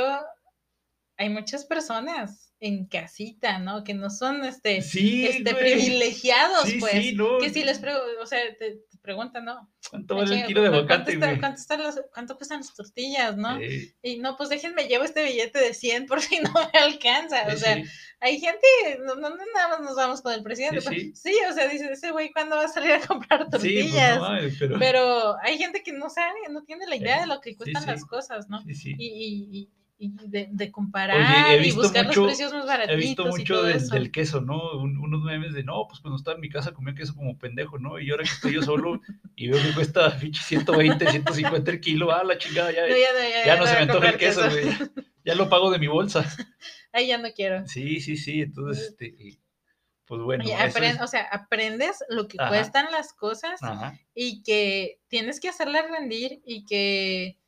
[1.17, 3.83] hay muchas personas en casita, ¿no?
[3.83, 6.93] Que no son este, Sí, este privilegiados, Sí, pues.
[6.93, 7.37] sí, no.
[7.39, 9.69] Que si les pregunto, o sea, te, te preguntan, ¿no?
[9.89, 11.81] ¿Cuánto vale el kilo de ¿cu- aguacate, ¿cuánto, están
[12.13, 13.59] ¿Cuánto cuestan las tortillas, no?
[14.01, 17.45] Y no, pues déjenme, llevo este billete de 100 por si no me alcanza.
[17.53, 17.83] O sea, sí.
[18.19, 18.67] hay gente,
[19.05, 20.81] no, no, nada más nos vamos con el presidente.
[20.81, 24.17] Sí, sí, o sea, dice, ese güey, ¿cuándo va a salir a comprar pues, tortillas?
[24.19, 24.27] no
[24.59, 27.85] pero, Pero hay gente que no sabe, no tiene la idea de lo que cuestan
[27.85, 28.61] las cosas, ¿no?
[28.65, 31.17] Y, y, y- y de, de comparar
[31.47, 33.63] Oye, he y visto buscar mucho- los precios más He baratitos visto y mucho todo
[33.65, 33.95] del, eso.
[33.95, 34.71] del queso, ¿no?
[34.79, 37.77] Un- unos memes de, no, pues cuando estaba en mi casa comía queso como pendejo,
[37.79, 37.97] ¿no?
[37.99, 38.99] Y ahora que estoy yo solo
[39.35, 43.29] y veo que cuesta pinche 120, 150 el kilo, ah, la chingada, ya, No, ya,
[43.29, 44.65] ya, ya no se me antoja el queso, güey.
[45.23, 46.23] Ya lo pago de mi bolsa.
[46.91, 47.65] Ahí ya no quiero.
[47.67, 49.15] Sí, sí, sí, entonces, este,
[50.05, 50.43] pues bueno.
[50.43, 52.49] Oye, eso apren- es- O sea, aprendes lo que Ajá.
[52.49, 57.39] cuestan las cosas Ajá, y que tienes que hacerlas rendir y que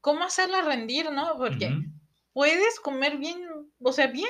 [0.00, 1.36] cómo hacerlas rendir, ¿no?
[1.38, 1.70] Porque
[2.32, 3.40] puedes comer bien,
[3.80, 4.28] o sea, bien,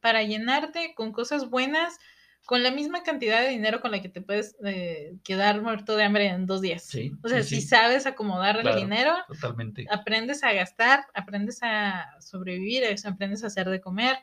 [0.00, 1.98] para llenarte con cosas buenas,
[2.46, 6.04] con la misma cantidad de dinero con la que te puedes eh, quedar muerto de
[6.04, 6.82] hambre en dos días.
[6.84, 7.68] Sí, o sea, sí, si sí.
[7.68, 8.76] sabes acomodar Claro.
[8.76, 9.86] el dinero, totalmente.
[9.90, 14.16] aprendes a gastar, aprendes a sobrevivir, es- aprendes a hacer de comer,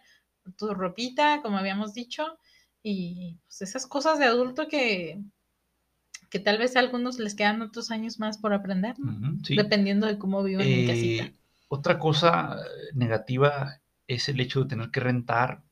[0.58, 2.38] tu ropita, como habíamos dicho,
[2.82, 5.20] y pues esas cosas de adulto que,
[6.30, 9.12] que tal vez a algunos les quedan otros años más por aprender, ¿no?
[9.12, 9.56] Ujú, sí.
[9.56, 11.24] dependiendo de cómo viven en casita.
[11.24, 11.34] Eh,
[11.68, 15.64] otra cosa eh, negativa es el hecho de tener que rentar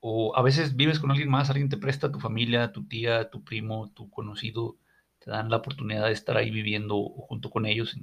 [0.00, 3.42] o a veces vives con alguien más, alguien te presta, tu familia, tu tía, tu
[3.42, 4.76] primo, tu conocido,
[5.18, 7.96] te dan la oportunidad de estar ahí viviendo junto con ellos,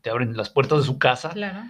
[0.00, 1.64] te abren las puertas de su casa Claro.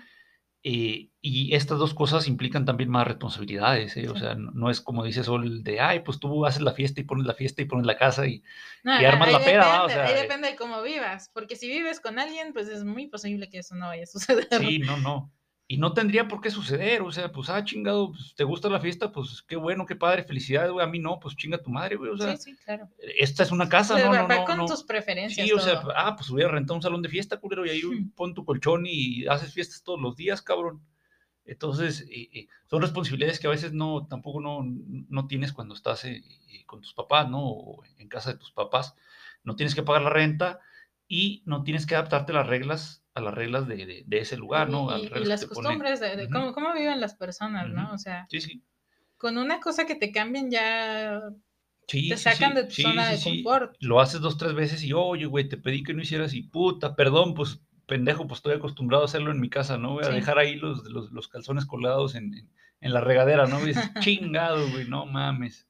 [0.62, 4.08] Eh, y estas dos cosas implican también más responsabilidades, ¿eh?
[4.08, 7.00] o sea, no, no es como dice Sol de, ay, pues tú haces la fiesta
[7.00, 8.42] y pones la fiesta y pones la casa y
[8.82, 9.84] No, y armas la pera, ¿va?
[9.84, 10.22] O depende, sea, ahí eh.
[10.22, 13.74] depende de cómo vivas, porque si vives con alguien, pues es muy posible que eso
[13.74, 14.48] no vaya a suceder.
[14.50, 15.32] sí, no, no.
[15.72, 18.80] Y no tendría por qué suceder, o sea, pues, ah, chingado, pues, te gusta la
[18.80, 21.94] fiesta, pues, qué bueno, qué padre, felicidades, güey, a mí no, pues, chinga tu madre,
[21.94, 22.36] güey, o sea.
[22.36, 22.88] Sí, sí, claro.
[22.98, 24.44] Esta es una casa, Pues no, va- no, no.
[24.46, 24.66] con no.
[24.66, 25.46] tus preferencias.
[25.46, 28.10] Sí, o sea, ah, pues hubiera rentado un salón de fiesta, culero, y ahí Hmm.
[28.16, 30.82] pon tu colchón y haces fiestas todos los días, cabrón.
[31.44, 36.04] Entonces, eh, eh, son responsabilidades que a veces no, tampoco no, no tienes cuando estás
[36.04, 37.44] eh, eh, con tus papás, ¿no?
[37.48, 38.96] O en casa de tus papás.
[39.44, 40.58] No tienes que pagar la renta
[41.06, 44.36] y no tienes que adaptarte a las reglas, a las reglas de, de- de ese
[44.36, 44.90] lugar, ¿no?
[44.90, 47.92] A Y, las costumbres de, cómo, cómo viven las personas, ¿no?
[47.92, 48.62] O sea, Sí, sí.
[49.16, 51.20] con una cosa que te cambien ya
[51.86, 53.42] Sí, te sacan sí, de tu sí, zona de sí.
[53.42, 53.74] confort.
[53.80, 56.94] Lo haces dos, tres veces y, oye, güey, te pedí que no hicieras y puta,
[56.94, 59.94] perdón, pues pendejo, pues estoy acostumbrado a hacerlo en mi casa, ¿no?
[59.94, 62.48] Voy a dejar ahí los, los, los calzones colgados en, en,
[62.80, 63.60] en la regadera, ¿no?
[63.64, 65.66] Y dices, chingado, güey, no mames.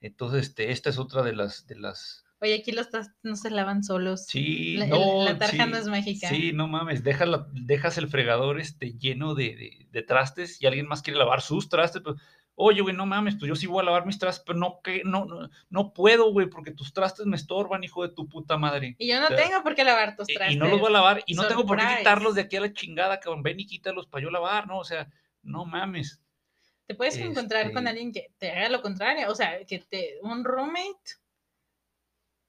[0.00, 3.50] Entonces, este, esta es otra de las, de las, Oye, aquí los trastes no se
[3.50, 4.26] lavan solos.
[4.26, 6.28] sí, La- no, la tarja sí, no es mágica.
[6.28, 10.66] Sí, no mames, deja la- dejas el fregador este, lleno de, de, de trastes y
[10.66, 12.16] alguien más quiere lavar sus trastes, pues,
[12.54, 15.02] oye, güey, no mames, pues yo sí voy a lavar mis trastes, pero no, que,
[15.04, 18.96] no, no, no puedo, güey, porque tus trastes me estorban, hijo de tu puta madre.
[18.98, 20.56] Y yo no tengo por qué lavar tus trastes.
[20.56, 22.60] Y no los voy a lavar y no tengo por qué quitarlos de aquí a
[22.60, 23.42] la chingada, cabrón.
[23.42, 24.78] Ven y quítalos para yo lavar, ¿no?
[24.78, 25.08] O sea,
[25.42, 26.20] no mames.
[26.86, 30.18] Te puedes encontrar con Este- alguien que te haga lo contrario, o sea, que te
[30.22, 31.16] un roommate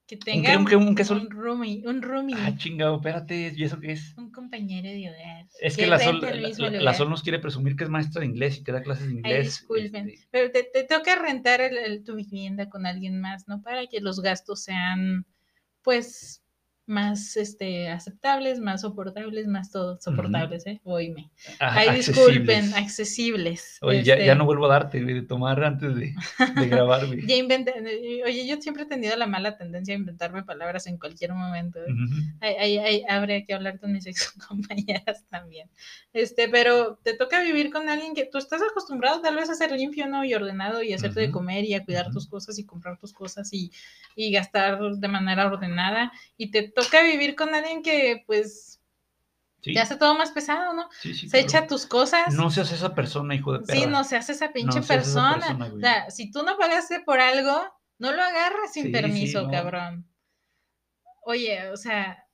[0.08, 0.66] que ¿Un tenga un
[1.12, 4.14] un roomie, un roomie, Ah, chingado, espérate, ¿y eso qué es?
[4.18, 5.46] un compañero de hogar.
[5.62, 6.22] Es que la Sol,
[6.80, 6.94] la.
[6.94, 9.18] Sol nos quiere presumir que es maestra de inglés y que da clases de Ay,
[9.20, 9.46] inglés.
[9.46, 10.10] disculpen.
[10.10, 13.62] este, Pero te, te toca rentar el- el- tu vivienda con alguien más, ¿no?
[13.62, 15.26] Para que los gastos sean,
[15.82, 16.42] pues,
[16.88, 20.80] más este, aceptables, más soportables, más todo soportables, ¿eh?
[20.86, 21.30] Oíme.
[21.60, 23.78] ah, Ay, disculpen, accesibles.
[23.82, 26.16] Oye, ya, ya este, no vuelvo a darte, de tomar antes de,
[26.56, 27.28] de grabar, güey.
[27.28, 30.98] Ya inventé, eh, oye, yo siempre he tenido la mala tendencia a inventarme palabras en
[30.98, 31.78] cualquier momento.
[31.80, 31.92] ¿eh?
[31.92, 32.16] Ujú.
[32.42, 35.70] Ahí, ahí- ahí habría que hablar con mis ex compañeras también.
[36.14, 39.72] Este, pero te toca vivir con alguien que tú estás acostumbrado tal vez a ser
[39.72, 40.24] limpio, ¿no?
[40.24, 41.40] Y ordenado y hacerte de Ujú.
[41.40, 43.72] comer y a cuidar tus cosas y comprar tus cosas y,
[44.16, 46.12] y gastar de manera ordenada.
[46.38, 48.80] Y te toca vivir con alguien que, pues,
[49.62, 50.88] Sí, te hace todo más pesado, ¿no?
[51.02, 51.46] sí, sí, Se claro.
[51.48, 52.34] echa tus cosas.
[52.36, 53.80] No seas esa persona, hijo de perra.
[53.80, 55.58] Sí, no se hace esa pinche No seas esa persona.
[55.76, 57.60] o sea, si tú no pagaste por algo,
[57.98, 59.52] no lo agarras sin permiso, no.
[59.52, 60.08] cabrón.
[61.24, 62.27] Oye, o sea,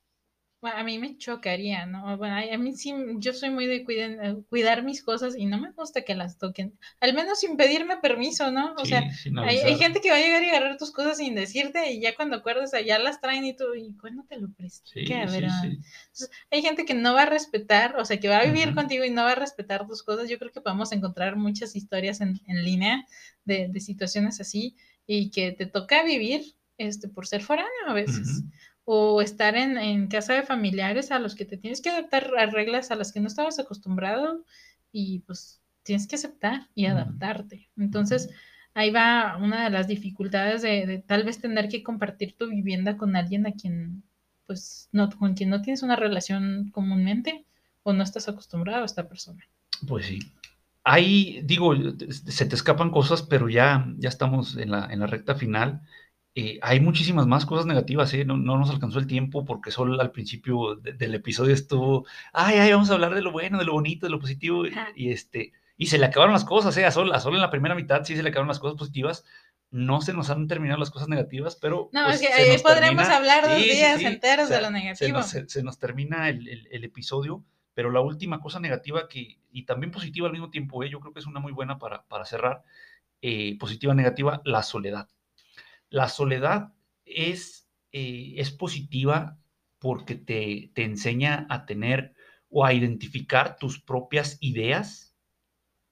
[0.64, 2.16] bueno, a mí me chocaría, ¿no?
[2.18, 5.60] Bueno, a mí sí, yo soy muy de cuiden- eh, cuidar mis cosas y no
[5.60, 6.80] me gusta que las toquen.
[7.02, 8.74] Al menos sin pedirme permiso, ¿no?
[8.76, 9.04] O Sí, sea,
[9.46, 12.38] hay, gente que va a llegar y agarrar tus cosas sin decirte y ya cuando
[12.38, 14.92] acuerdas allá las traen y tú, ¿y cuándo te lo presté?
[14.92, 15.68] Sí, sí.
[16.04, 19.04] Entonces, hay gente que no va a respetar, o sea, que va a vivir contigo
[19.04, 20.30] y no va a respetar tus cosas.
[20.30, 23.06] Yo creo que podemos encontrar muchas historias en, en línea
[23.44, 28.44] de, de situaciones así y que te toca vivir este, por ser foráneo a veces.
[28.86, 32.46] O estar en, en casa de familiares a los que te tienes que adaptar a
[32.48, 34.44] reglas a las que no estabas acostumbrado
[34.92, 37.70] y pues tienes que aceptar y adaptarte.
[37.78, 38.30] Entonces,
[38.74, 42.98] ahí va una de las dificultades de, de tal vez tener que compartir tu vivienda
[42.98, 44.04] con alguien a quien,
[44.48, 47.46] pues, no, con quien no tienes una relación comúnmente
[47.84, 49.44] o no estás acostumbrado a esta persona.
[49.88, 50.20] Pues sí.
[50.86, 51.74] Ahí, digo,
[52.10, 55.82] se te escapan cosas, pero ya, ya estamos en la, en la recta final.
[56.36, 58.26] Eh, hay muchísimas más cosas negativas, ¿eh?
[58.26, 62.58] No, no nos alcanzó el tiempo porque solo al principio de- del episodio estuvo, ay,
[62.58, 64.64] ay, vamos a hablar de lo bueno, de lo bonito, de lo positivo,
[64.96, 66.86] y, este, y se le acabaron las cosas, ¿eh?
[66.86, 69.24] A Sol, a Sol en la primera mitad sí se le acabaron las cosas positivas,
[69.70, 71.90] no se nos han terminado las cosas negativas, pero...
[71.94, 74.06] No, pues, es que se ahí nos podremos termina- hablar dos Sí, días sí.
[74.06, 75.18] enteros O sea, de lo se negativo.
[75.20, 77.44] nos, se- se nos termina el, el- el episodio,
[77.76, 80.90] pero la última cosa negativa que, y también positiva al mismo tiempo, ¿eh?
[80.90, 82.64] yo creo que es una muy buena para, para cerrar,
[83.22, 85.08] eh, positiva, negativa, la soledad.
[85.94, 86.74] La soledad
[87.06, 89.38] es, eh, es positiva
[89.78, 92.16] porque te, te enseña a tener
[92.50, 95.16] o a identificar tus propias ideas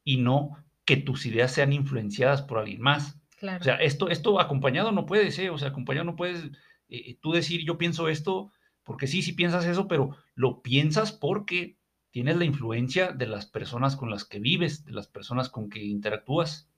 [0.04, 3.22] y no que tus ideas sean influenciadas por alguien más.
[3.38, 3.62] Claro.
[3.62, 5.52] O sea, esto, esto acompañado no puedes, ¿eh?
[5.52, 6.50] O sea, acompañado no puedes
[6.90, 11.78] eh, tú decir yo pienso esto, porque sí, sí piensas eso, pero lo piensas porque
[12.10, 15.84] tienes la influencia de las personas con las que vives, de las personas con que
[15.84, 16.72] interactúas.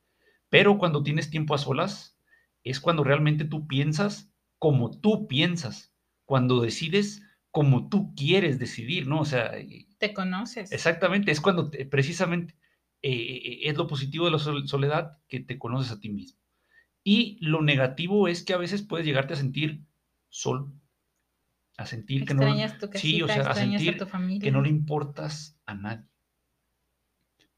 [0.49, 2.12] Pero cuando tienes tiempo a solas,
[2.64, 5.93] es cuando realmente tú piensas como tú piensas,
[6.26, 9.22] cuando decides como tú quieres decidir, ¿no?
[9.22, 10.72] O sea, eh, te conoces.
[10.72, 12.55] Exactamente, es cuando te- precisamente
[13.01, 16.39] eh, es lo positivo de la sol- soledad que te conoces a ti mismo.
[17.03, 19.86] Y lo negativo es que a veces puedes llegarte a sentir
[20.30, 20.74] solo,
[21.78, 24.61] a sentir que no, Extrañas tu casita, sí, o sea, a sentir a que no
[24.61, 26.07] le importas a nadie.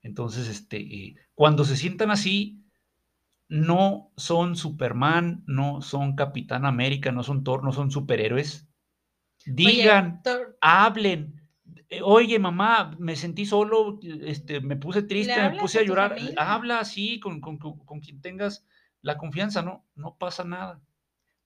[0.01, 2.64] Entonces, este, eh, cuando se sientan así,
[3.47, 8.67] no son Superman, no son Capitán América, no son Thor, no son superhéroes.
[9.45, 10.21] Digan,
[10.61, 11.49] hablen,
[11.89, 16.15] eh, oye, mamá, me sentí solo, este, me puse ¿Le triste, me puse a llorar.
[16.37, 18.65] Habla así con con con con quien tengas
[19.01, 19.85] la confianza, ¿no?
[19.95, 20.81] No pasa nada.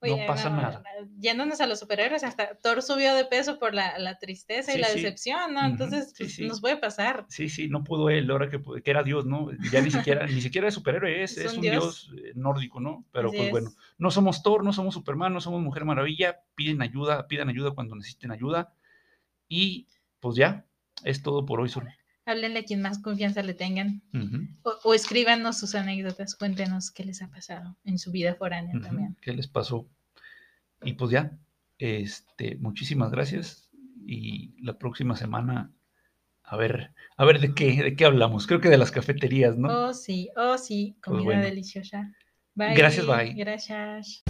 [0.02, 0.84] No pasa no, nada.
[1.20, 4.88] yéndonos a los superhéroes, hasta Thor subió de peso por la, la tristeza y la
[4.88, 5.02] sí.
[5.02, 5.66] decepción, ¿no?
[5.66, 6.48] Entonces, sí.
[6.48, 7.26] nos puede pasar.
[7.28, 9.50] Sí, sí, no pudo él, ahora que, que era Dios, ¿no?
[9.72, 12.10] Ya ni siquiera, ni siquiera es superhéroe, es, Es un dios.
[12.12, 13.06] dios, eh, nórdico, ¿no?
[13.12, 16.82] Pero Así pues bueno, no somos Thor, no somos Superman, no somos Mujer Maravilla, piden
[16.82, 18.74] ayuda, pidan ayuda cuando necesiten ayuda.
[19.50, 19.88] Y
[20.20, 20.66] pues ya,
[21.04, 21.90] es todo por hoy, Sol.
[22.30, 24.04] Háblenle a quien más confianza le tengan.
[24.62, 29.18] O, o escríbanos sus anécdotas, cuéntenos qué les ha pasado en su vida foránea también.
[29.20, 29.90] ¿Qué les pasó?
[30.84, 31.32] Y pues ya,
[31.80, 33.72] este, muchísimas gracias.
[34.06, 35.72] Y la próxima semana,
[36.44, 38.46] a ver, a ver de qué, de qué hablamos.
[38.46, 39.88] Creo que de las cafeterías, ¿no?
[39.88, 41.42] Oh, sí, oh, sí, comida bueno.
[41.42, 42.14] deliciosa.
[42.54, 42.76] Bye.
[42.76, 43.34] Gracias, bye.
[43.34, 44.24] Gracias.